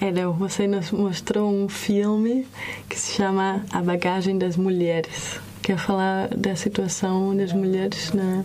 Léo, 0.00 0.32
você 0.32 0.66
nos 0.66 0.92
mostrou 0.92 1.46
um 1.46 1.68
filme 1.68 2.46
que 2.88 2.98
se 2.98 3.12
chama 3.12 3.60
A 3.70 3.82
Bagagem 3.82 4.38
das 4.38 4.56
Mulheres. 4.56 5.38
Quer 5.62 5.78
falar 5.78 6.28
da 6.28 6.56
Situation 6.56 7.36
das 7.36 7.52
Mulheres 7.52 8.12
na, 8.14 8.44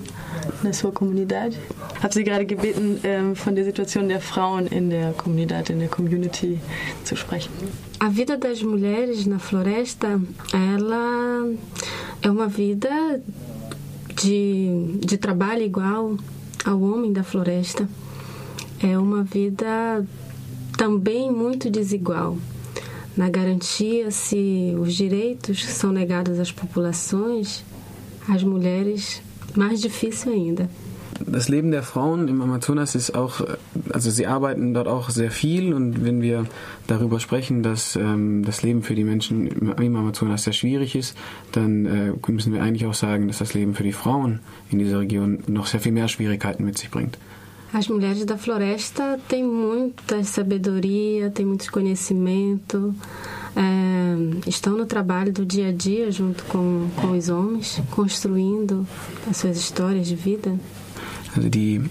na 0.62 0.74
sua 0.74 0.92
Comunidade? 0.92 1.58
Habe 2.02 2.14
Sie 2.14 2.24
gerade 2.24 2.46
gebeten, 2.46 3.00
ähm, 3.04 3.36
von 3.36 3.56
der 3.56 3.64
Situation 3.64 4.10
der 4.10 4.20
Frauen 4.20 4.68
in 4.68 4.90
der 4.90 5.14
Comunidade, 5.14 5.74
in 5.74 5.80
der 5.80 5.88
Community 5.88 6.60
zu 7.04 7.16
sprechen. 7.16 7.52
A 8.00 8.10
vida 8.10 8.38
das 8.38 8.62
mulheres 8.62 9.26
na 9.26 9.40
floresta, 9.40 10.20
ela 10.54 11.48
é 12.22 12.30
uma 12.30 12.48
vida 12.48 12.90
de, 14.22 15.00
de 15.00 15.18
trabalho 15.18 15.64
igual 15.64 16.18
ao 16.66 16.82
homem 16.82 17.14
da 17.14 17.24
floresta. 17.24 17.88
É 18.84 18.98
uma 18.98 19.24
vida 19.24 20.06
também 20.78 21.32
muito 21.32 21.70
desigual. 21.70 22.38
Na 23.18 23.30
garantia, 23.30 24.12
se 24.12 24.76
os 24.78 24.94
direitos 24.94 25.64
são 25.66 25.92
negados 25.92 26.38
às 26.40 26.52
populações, 26.52 27.64
às 28.28 28.44
mulheres, 28.44 29.22
mais 29.56 29.80
difícil 29.80 30.34
ainda. 30.34 30.70
Das 31.26 31.48
Leben 31.48 31.72
der 31.72 31.84
Frauen 31.84 32.28
im 32.28 32.42
Amazonas 32.42 32.94
ist 32.94 33.16
auch, 33.16 33.42
also 33.94 34.12
sie 34.12 34.28
arbeiten 34.28 34.74
dort 34.74 34.90
auch 34.90 35.10
sehr 35.10 35.32
viel 35.32 35.74
und 35.74 36.04
wenn 36.04 36.22
wir 36.22 36.46
darüber 36.88 37.22
sprechen, 37.22 37.64
dass 37.64 37.96
ähm, 37.96 38.44
das 38.44 38.64
Leben 38.64 38.84
für 38.84 38.96
die 38.96 39.06
Menschen 39.06 39.48
im 39.48 39.96
Amazonas 39.96 40.44
sehr 40.44 40.52
schwierig 40.54 40.94
ist, 40.96 41.16
dann 41.54 41.86
äh, 41.86 42.32
müssen 42.32 42.52
wir 42.52 42.62
eigentlich 42.62 42.86
auch 42.86 42.94
sagen, 42.94 43.28
dass 43.28 43.38
das 43.38 43.54
Leben 43.54 43.76
für 43.76 43.84
die 43.84 43.94
Frauen 43.94 44.42
in 44.70 44.80
dieser 44.80 45.00
Region 45.00 45.40
noch 45.48 45.68
sehr 45.68 45.80
viel 45.80 45.94
mehr 45.94 46.10
Schwierigkeiten 46.10 46.66
mit 46.66 46.78
sich 46.78 46.92
bringt. 46.92 47.18
As 47.74 47.88
mulheres 47.88 48.24
da 48.26 48.38
floresta 48.38 49.20
têm 49.28 49.44
muita 49.44 50.24
sabedoria, 50.24 51.30
têm 51.30 51.46
muito 51.46 51.70
conhecimento, 51.72 52.96
é, 53.56 54.50
estão 54.50 54.78
no 54.78 54.86
trabalho 54.86 55.32
do 55.34 55.46
dia 55.46 55.70
a 55.70 55.72
dia 55.72 56.12
junto 56.12 56.44
com, 56.46 56.90
com 56.96 57.12
os 57.18 57.30
homens, 57.30 57.82
construindo 57.92 58.88
as 59.30 59.38
suas 59.38 59.58
histórias 59.58 60.08
de 60.08 60.16
vida. 60.16 60.58
Also 61.36 61.50
die 61.50 61.82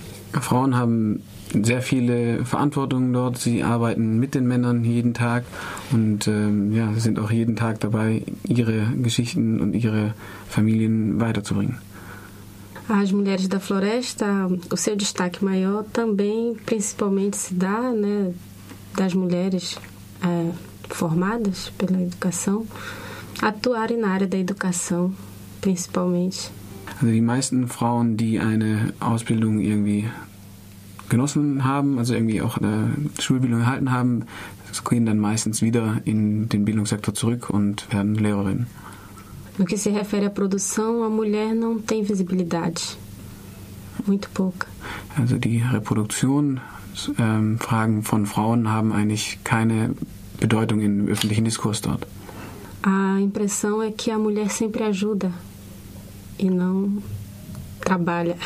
Frauen 0.40 0.75
haben 0.75 1.21
sehr 1.62 1.83
viele 1.83 2.45
Verantwortungen 2.45 3.12
dort. 3.12 3.38
Sie 3.38 3.62
arbeiten 3.62 4.18
mit 4.18 4.35
den 4.35 4.46
Männern 4.46 4.85
jeden 4.85 5.14
Tag 5.14 5.44
und 5.92 6.27
ähm, 6.27 6.72
ja, 6.72 6.92
sind 6.94 7.18
auch 7.18 7.31
jeden 7.31 7.57
Tag 7.57 7.81
dabei, 7.81 8.22
ihre 8.44 8.87
Geschichten 8.96 9.61
und 9.61 9.75
ihre 9.75 10.14
Familien 10.48 11.20
weiterzubringen. 11.20 11.79
As 12.88 13.11
mulheres 13.12 13.49
da 13.49 13.59
floresta, 13.59 14.27
o 14.70 14.77
seu 14.77 14.94
destaque 14.94 15.42
maior 15.42 15.85
também, 15.85 16.55
principalmente, 16.66 17.37
se 17.37 17.55
dá 17.55 17.81
né, 17.90 18.33
das 18.94 19.14
mulheres 19.14 19.79
é, 20.23 20.53
formadas 20.90 21.73
pela 21.79 22.01
educação 22.01 22.66
atuarem 23.40 23.99
na 23.99 24.09
área 24.09 24.27
da 24.27 24.38
educação, 24.38 25.12
principalmente. 25.61 26.51
Also 27.01 27.12
die 27.12 27.20
meisten 27.20 27.68
Frauen, 27.68 28.16
die 28.16 28.38
eine 28.38 28.92
Ausbildung 29.01 29.61
irgendwie 29.61 30.09
genossen 31.09 31.64
haben, 31.64 31.99
also 31.99 32.14
irgendwie 32.14 32.40
auch 32.40 32.59
eine 32.59 32.90
Schulbildung 33.18 33.61
erhalten 33.61 33.90
haben, 33.90 34.25
gehen 34.88 35.07
dann 35.07 35.18
meistens 35.18 35.62
wieder 35.62 36.01
in 36.05 36.49
den 36.49 36.64
Bildungssektor 36.64 37.14
zurück 37.14 37.51
und 37.51 37.92
werden 37.92 38.14
Lehrerinnen. 38.14 38.66
No 39.59 39.64
que 39.64 39.77
se 39.77 39.90
refere 39.90 40.27
à 40.27 40.31
produção, 40.31 41.05
a 41.05 41.09
mulher 41.09 41.55
não 41.55 41.79
tem 41.79 42.03
visibilidade. 42.03 42.99
Muito 44.07 44.29
pouca. 44.31 44.67
Also 45.17 45.38
die 45.38 45.59
Reproduktionsfragen 45.59 46.61
ähm, 47.19 48.03
von 48.03 48.27
Frauen 48.27 48.69
haben 48.69 48.93
eigentlich 48.93 49.38
keine 49.45 49.95
Bedeutung 50.40 50.81
im 50.81 51.09
öffentlichen 51.09 51.45
Diskurs 51.45 51.81
dort. 51.81 52.07
A 52.83 53.21
impressão 53.21 53.81
é 53.81 53.93
que 53.93 54.11
a 54.11 54.19
mulher 54.19 54.51
sempre 54.51 54.83
ajuda 54.83 55.33
e 56.38 56.51
não 56.51 57.01
trabalha. 57.81 58.37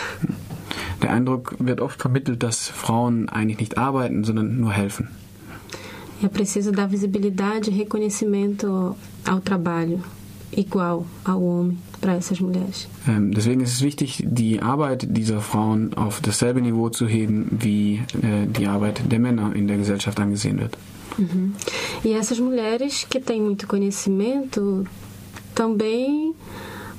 Der 1.00 1.10
Eindruck 1.10 1.56
wird 1.58 1.80
oft 1.80 2.00
vermittelt, 2.00 2.42
dass 2.42 2.68
Frauen 2.68 3.28
eigentlich 3.30 3.60
nicht 3.60 3.78
arbeiten, 3.78 4.24
sondern 4.24 4.60
nur 4.60 4.72
helfen. 4.72 5.08
É 6.22 6.28
preciso 6.28 6.70
dar 6.70 6.88
visibilidade 6.88 7.70
e 7.70 7.78
reconhecimento 7.78 8.94
ao 9.24 9.40
trabalho 9.40 10.02
igual 10.56 11.06
ao 11.24 11.42
homem 11.42 11.78
para 12.00 12.14
essas 12.14 12.40
mulheres. 12.40 12.88
Ähm, 13.06 13.32
deswegen 13.32 13.60
ist 13.60 13.72
es 13.72 13.82
wichtig, 13.82 14.24
die 14.26 14.60
Arbeit 14.60 15.06
dieser 15.10 15.40
Frauen 15.40 15.94
auf 15.94 16.20
dasselbe 16.20 16.60
Niveau 16.60 16.88
zu 16.90 17.06
heben, 17.06 17.48
wie 17.60 18.02
äh, 18.22 18.46
die 18.46 18.66
Arbeit 18.66 19.02
der 19.10 19.18
Männer 19.18 19.54
in 19.54 19.66
der 19.68 19.76
Gesellschaft 19.76 20.18
angesehen 20.20 20.58
wird. 20.58 20.76
Uhum. 21.18 21.54
E 22.04 22.12
essas 22.12 22.38
mulheres 22.38 23.04
que 23.08 23.20
têm 23.20 23.42
muito 23.42 23.66
conhecimento 23.66 24.84
também 25.54 26.34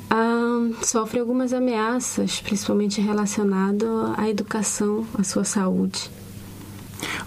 ah, 0.10 0.60
sofrem 0.82 1.22
algumas 1.22 1.54
ameaças, 1.54 2.42
principalmente 2.42 3.00
relacionado 3.00 4.14
à 4.18 4.30
educação, 4.30 5.06
à 5.18 5.24
sua 5.24 5.46
saúde. 5.46 6.10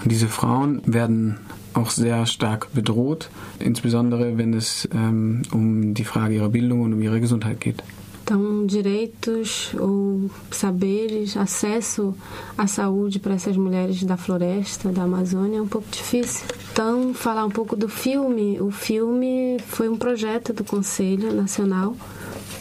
Und 0.03 0.09
diese 0.09 0.29
Frauen 0.29 0.83
werden 0.85 1.39
auch 1.75 1.91
sehr 1.91 2.27
stark 2.27 2.73
bedroht, 2.73 3.31
insbesondere 3.59 4.39
wenn 4.39 4.55
es 4.55 4.89
ähm, 4.93 5.43
um 5.53 5.95
die 5.95 6.05
Frage 6.05 6.35
ihrer 6.35 6.49
Bildung 6.49 6.83
und 6.83 6.93
um 6.95 7.03
ihre 7.03 7.21
Gesundheit 7.21 7.61
geht. 7.61 7.83
Então, 8.25 8.65
direitos 8.67 9.75
ou 9.79 10.31
saberes, 10.51 11.37
acesso 11.37 12.15
à 12.57 12.69
saúde 12.69 13.19
para 13.19 13.35
essas 13.35 13.57
mulheres 13.57 14.05
da 14.05 14.17
floresta, 14.17 14.91
da 14.91 15.03
Amazônia, 15.03 15.59
é 15.59 15.61
um 15.61 15.67
pouco 15.67 15.89
difícil. 15.91 16.47
Então, 16.73 17.13
falar 17.13 17.45
um 17.45 17.51
pouco 17.51 17.75
do 17.75 17.89
filme. 17.89 18.61
O 18.61 18.71
filme 18.71 19.59
foi 19.67 19.89
um 19.89 19.97
projeto 19.97 20.53
do 20.53 20.63
Conselho 20.63 21.35
Nacional 21.35 21.97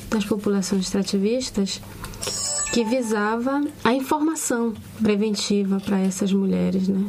das 0.09 0.25
Populações 0.25 0.81
Extrativistas 0.81 1.79
que 2.71 2.85
visava 2.85 3.61
a 3.83 3.93
informação 3.93 4.73
preventiva 5.01 5.79
para 5.79 5.99
essas 5.99 6.31
mulheres. 6.31 6.87
Né? 6.87 7.03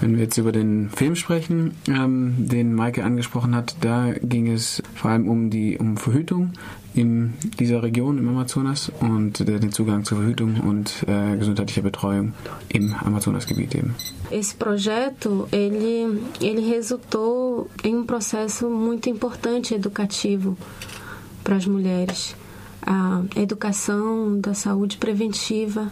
Wenn 0.00 0.12
wir 0.12 0.22
jetzt 0.22 0.38
über 0.38 0.50
den 0.50 0.90
Film 0.90 1.14
sprechen, 1.14 1.72
ähm, 1.88 2.34
den 2.38 2.74
Maike 2.74 3.04
angesprochen 3.04 3.54
hat, 3.54 3.76
da 3.80 4.12
ging 4.22 4.50
es 4.50 4.82
vor 4.94 5.12
allem 5.12 5.28
um 5.28 5.50
die 5.50 5.78
um 5.78 5.96
Verhütung 5.96 6.52
in 6.94 7.34
dieser 7.58 7.82
Region 7.82 8.18
im 8.18 8.28
Amazonas 8.28 8.90
und 9.00 9.40
äh, 9.40 9.58
den 9.58 9.72
Zugang 9.72 10.04
zur 10.04 10.18
Verhütung 10.18 10.60
und 10.60 11.04
äh, 11.06 11.36
gesundheitlicher 11.36 11.82
Betreuung 11.82 12.34
im 12.68 12.94
Amazonasgebiet 12.94 13.74
eben. 13.74 13.94
Esse 14.30 14.56
projeto 14.56 15.48
ele 15.52 16.20
ele 16.40 16.74
resultou 16.74 17.68
em 17.84 17.96
um 17.96 18.04
processo 18.04 18.68
muito 18.68 19.08
importante 19.08 19.74
educativo 19.74 20.56
para 21.44 21.56
as 21.56 21.66
mulheres 21.66 22.34
a 22.86 23.22
educação 23.36 24.38
da 24.38 24.54
saúde 24.54 24.96
preventiva, 24.98 25.90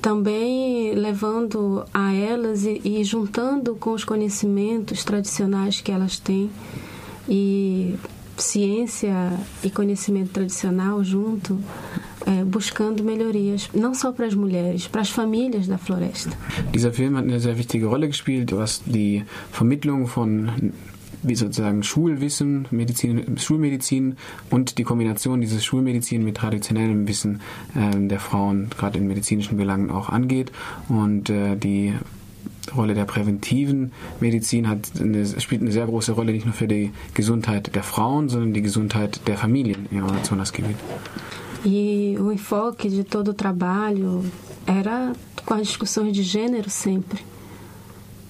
também 0.00 0.94
levando 0.94 1.84
a 1.94 2.12
elas 2.12 2.64
e, 2.64 2.80
e 2.84 3.04
juntando 3.04 3.76
com 3.76 3.92
os 3.92 4.04
conhecimentos 4.04 5.04
tradicionais 5.04 5.80
que 5.80 5.92
elas 5.92 6.18
têm 6.18 6.50
e 7.28 7.94
ciência 8.36 9.32
e 9.62 9.70
conhecimento 9.70 10.30
tradicional 10.30 11.04
junto, 11.04 11.58
é, 12.26 12.44
buscando 12.44 13.04
melhorias, 13.04 13.70
não 13.72 13.94
só 13.94 14.10
para 14.10 14.26
as 14.26 14.34
mulheres, 14.34 14.88
para 14.88 15.02
as 15.02 15.10
famílias 15.10 15.68
da 15.68 15.78
floresta. 15.78 16.36
Dieser 16.72 16.92
Film 16.92 17.16
hat 17.16 17.28
eine 17.28 17.38
sehr 17.38 17.56
wichtige 17.56 17.86
Rolle 17.86 18.08
gespielt, 18.08 18.52
was 18.52 18.82
die 18.86 19.24
Vermittlung 19.52 20.06
von 20.06 20.50
wie 21.22 21.34
sozusagen 21.34 21.82
Schulwissen, 21.82 22.66
Medizin, 22.70 23.38
Schulmedizin 23.38 24.16
und 24.50 24.78
die 24.78 24.84
Kombination 24.84 25.40
dieses 25.40 25.64
Schulmedizin 25.64 26.24
mit 26.24 26.36
traditionellem 26.36 27.06
Wissen 27.06 27.40
äh, 27.74 28.08
der 28.08 28.20
Frauen, 28.20 28.70
gerade 28.70 28.98
in 28.98 29.06
medizinischen 29.06 29.56
Belangen, 29.56 29.90
auch 29.90 30.08
angeht. 30.08 30.52
Und 30.88 31.30
äh, 31.30 31.56
die 31.56 31.94
Rolle 32.76 32.94
der 32.94 33.04
präventiven 33.04 33.92
Medizin 34.20 34.68
hat 34.68 34.90
eine, 35.00 35.26
spielt 35.40 35.62
eine 35.62 35.72
sehr 35.72 35.86
große 35.86 36.12
Rolle, 36.12 36.32
nicht 36.32 36.44
nur 36.44 36.54
für 36.54 36.68
die 36.68 36.92
Gesundheit 37.14 37.74
der 37.74 37.82
Frauen, 37.82 38.28
sondern 38.28 38.52
die 38.52 38.62
Gesundheit 38.62 39.20
der 39.26 39.36
Familien 39.36 39.86
im 39.90 40.04
Amazonasgebiet. 40.04 40.76
E 41.64 42.18
o 42.18 42.32
enfoque 42.32 42.88
de 42.88 43.04
todo 43.04 43.28
o 43.28 43.34
trabalho 43.34 44.24
era 44.66 45.12
com 45.46 45.54
as 45.54 45.68
discussões 45.68 46.12
de 46.12 46.22
gênero 46.22 46.68
sempre. 46.68 47.20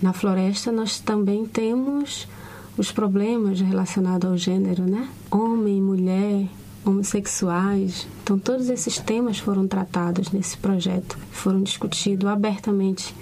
Na 0.02 0.12
floresta 0.12 0.70
nós 0.70 0.98
também 0.98 1.46
temos 1.46 2.28
os 2.76 2.92
problemas 2.92 3.61
relacionados 3.61 4.30
ao 4.30 4.37
gênero, 4.37 4.85
né? 4.85 5.08
Homem, 5.30 5.80
mulher, 5.80 6.48
homossexuais. 6.85 8.06
Então 8.22 8.38
todos 8.38 8.68
esses 8.68 8.98
temas 8.98 9.38
foram 9.38 9.66
tratados 9.66 10.32
nesse 10.32 10.56
projeto, 10.56 11.18
foram 11.30 11.62
discutidos 11.62 12.28
abertamente. 12.28 13.14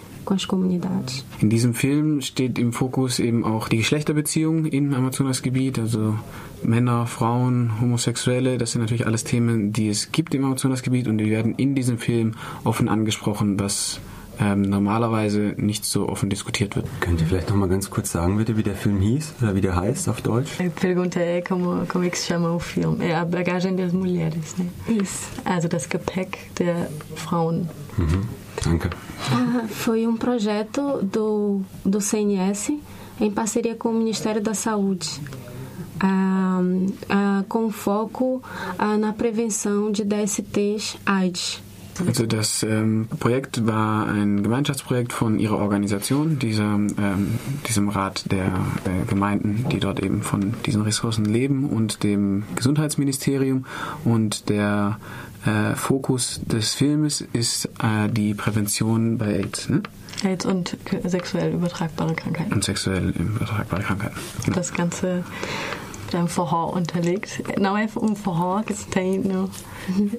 In 1.41 1.49
diesem 1.49 1.75
Film 1.75 2.21
steht 2.21 2.59
im 2.59 2.73
Fokus 2.73 3.19
eben 3.19 3.43
auch 3.45 3.69
die 3.69 3.79
Geschlechterbeziehung 3.79 4.67
im 4.67 4.95
Amazonasgebiet, 4.95 5.79
also 5.79 6.15
Männer, 6.63 7.07
Frauen, 7.07 7.81
Homosexuelle, 7.81 8.59
das 8.59 8.73
sind 8.73 8.83
natürlich 8.83 9.07
alles 9.07 9.25
Themen, 9.25 9.73
die 9.73 9.89
es 9.89 10.13
gibt 10.13 10.35
im 10.35 10.45
Amazonasgebiet 10.45 11.09
und 11.09 11.19
die 11.19 11.31
werden 11.31 11.55
in 11.57 11.75
diesem 11.75 11.99
Film 11.99 12.35
offen 12.65 12.89
angesprochen, 12.89 13.59
was 13.59 13.99
ähm, 14.41 14.63
normalerweise 14.63 15.55
nicht 15.57 15.85
so 15.85 16.09
offen 16.09 16.31
diskutiert 16.31 16.75
wird. 16.77 16.87
Könnt 17.01 17.21
ihr 17.21 17.27
vielleicht 17.27 17.51
noch 17.51 17.57
mal 17.57 17.69
ganz 17.69 17.91
kurz 17.91 18.11
sagen, 18.11 18.39
bitte, 18.39 18.57
wie 18.57 18.63
der 18.63 18.75
Film 18.75 19.01
hieß 19.01 19.35
oder 19.43 19.55
wie 19.55 19.61
der 19.61 19.77
heißt 19.77 20.09
auf 20.09 20.23
Deutsch? 20.23 20.61
A 20.61 20.71
pergunta 20.71 21.21
é 21.21 21.43
como, 21.43 21.87
como 21.87 22.05
é 22.05 22.11
que 22.11 22.19
se 22.19 22.27
chama 22.27 22.51
o 22.53 22.59
filme? 22.59 23.05
É 23.05 23.15
a 23.15 23.25
bagagem 23.25 23.77
das 23.77 23.93
mulheres, 23.93 24.57
né? 24.57 24.67
Isso. 24.89 25.29
Also 25.45 25.69
das 25.69 25.87
Gepäck 25.87 26.39
der 26.59 26.89
Frauen. 27.17 27.69
Mhm. 27.99 28.23
Danke. 28.65 28.91
Ah, 29.31 29.67
foi 29.69 30.07
um 30.07 30.17
projeto 30.17 31.03
do, 31.03 31.63
do 31.85 32.01
CNS 32.01 32.73
em 33.21 33.31
parceria 33.31 33.75
com 33.75 33.91
o 33.91 33.95
Ministério 33.95 34.43
da 34.43 34.55
Saúde, 34.55 35.21
ah, 36.01 36.61
ah, 37.09 37.45
com 37.49 37.71
foco 37.71 38.43
ah, 38.79 38.97
na 38.97 39.13
prevenção 39.13 39.91
de 39.91 40.05
DSTs 40.05 40.97
AIDS. 41.05 41.63
Also 42.07 42.27
das 42.27 42.63
ähm, 42.63 43.09
Projekt 43.19 43.67
war 43.67 44.07
ein 44.07 44.43
Gemeinschaftsprojekt 44.43 45.13
von 45.13 45.39
ihrer 45.39 45.59
Organisation, 45.59 46.39
dieser, 46.39 46.75
ähm, 46.75 47.39
diesem 47.69 47.89
Rat 47.89 48.31
der 48.31 48.47
äh, 48.47 49.07
Gemeinden, 49.09 49.67
die 49.71 49.81
dort 49.81 50.01
eben 50.01 50.23
von 50.23 50.55
diesen 50.67 50.83
Ressourcen 50.83 51.25
leben 51.25 51.69
und 51.69 52.03
dem 52.03 52.45
Gesundheitsministerium. 52.57 53.67
Und 54.05 54.49
der 54.49 54.99
äh, 55.47 55.75
Fokus 55.75 56.41
des 56.45 56.75
Filmes 56.75 57.21
ist 57.33 57.67
äh, 57.83 58.09
die 58.11 58.35
Prävention 58.35 59.19
bei 59.19 59.35
AIDS. 59.37 59.69
Ne? 59.69 59.83
AIDS 60.25 60.45
und 60.45 60.77
sexuell 61.05 61.55
übertragbare 61.55 62.15
Krankheiten. 62.15 62.53
Und 62.53 62.65
sexuell 62.65 63.11
übertragbare 63.11 63.83
Krankheiten. 63.83 64.17
Genau. 64.45 64.57
Das 64.57 64.75
Ganze 64.75 65.25
mit 66.11 66.17
einem 66.17 66.29
Forró 66.29 66.73
unterlegt. 66.75 67.43
Não 67.59 67.77
é 67.77 67.89
um 67.97 68.17
forró 68.17 68.63
que 68.63 68.75
tem 68.75 69.19
no... 69.19 69.49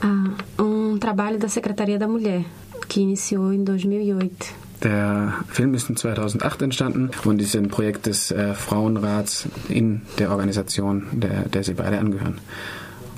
Ah, 0.00 0.62
um 0.62 0.98
trabalho 0.98 1.38
da 1.38 1.48
Secretaria 1.48 1.98
da 1.98 2.06
Mulher, 2.06 2.44
que 2.88 3.00
iniciou 3.00 3.52
em 3.52 3.64
2008. 3.64 4.54
Der 4.82 5.32
Film 5.48 5.74
ist 5.74 5.88
in 5.88 5.96
2008 5.96 6.62
entstanden 6.62 7.10
und 7.24 7.40
ist 7.40 7.56
ein 7.56 7.68
Projekt 7.68 8.06
des 8.06 8.30
äh, 8.30 8.54
Frauenrats 8.54 9.48
in 9.68 10.02
der 10.18 10.30
Organisation, 10.30 11.06
der, 11.12 11.48
der 11.48 11.64
sie 11.64 11.74
beide 11.74 11.98
angehören. 11.98 12.38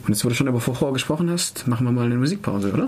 Und 0.06 0.10
jetzt, 0.10 0.24
wo 0.24 0.28
du 0.28 0.34
schon 0.34 0.46
über 0.46 0.60
Vorhor 0.60 0.92
gesprochen 0.92 1.30
hast, 1.30 1.66
machen 1.66 1.84
wir 1.86 1.92
mal 1.92 2.06
eine 2.06 2.16
Musikpause, 2.16 2.72
oder? 2.72 2.84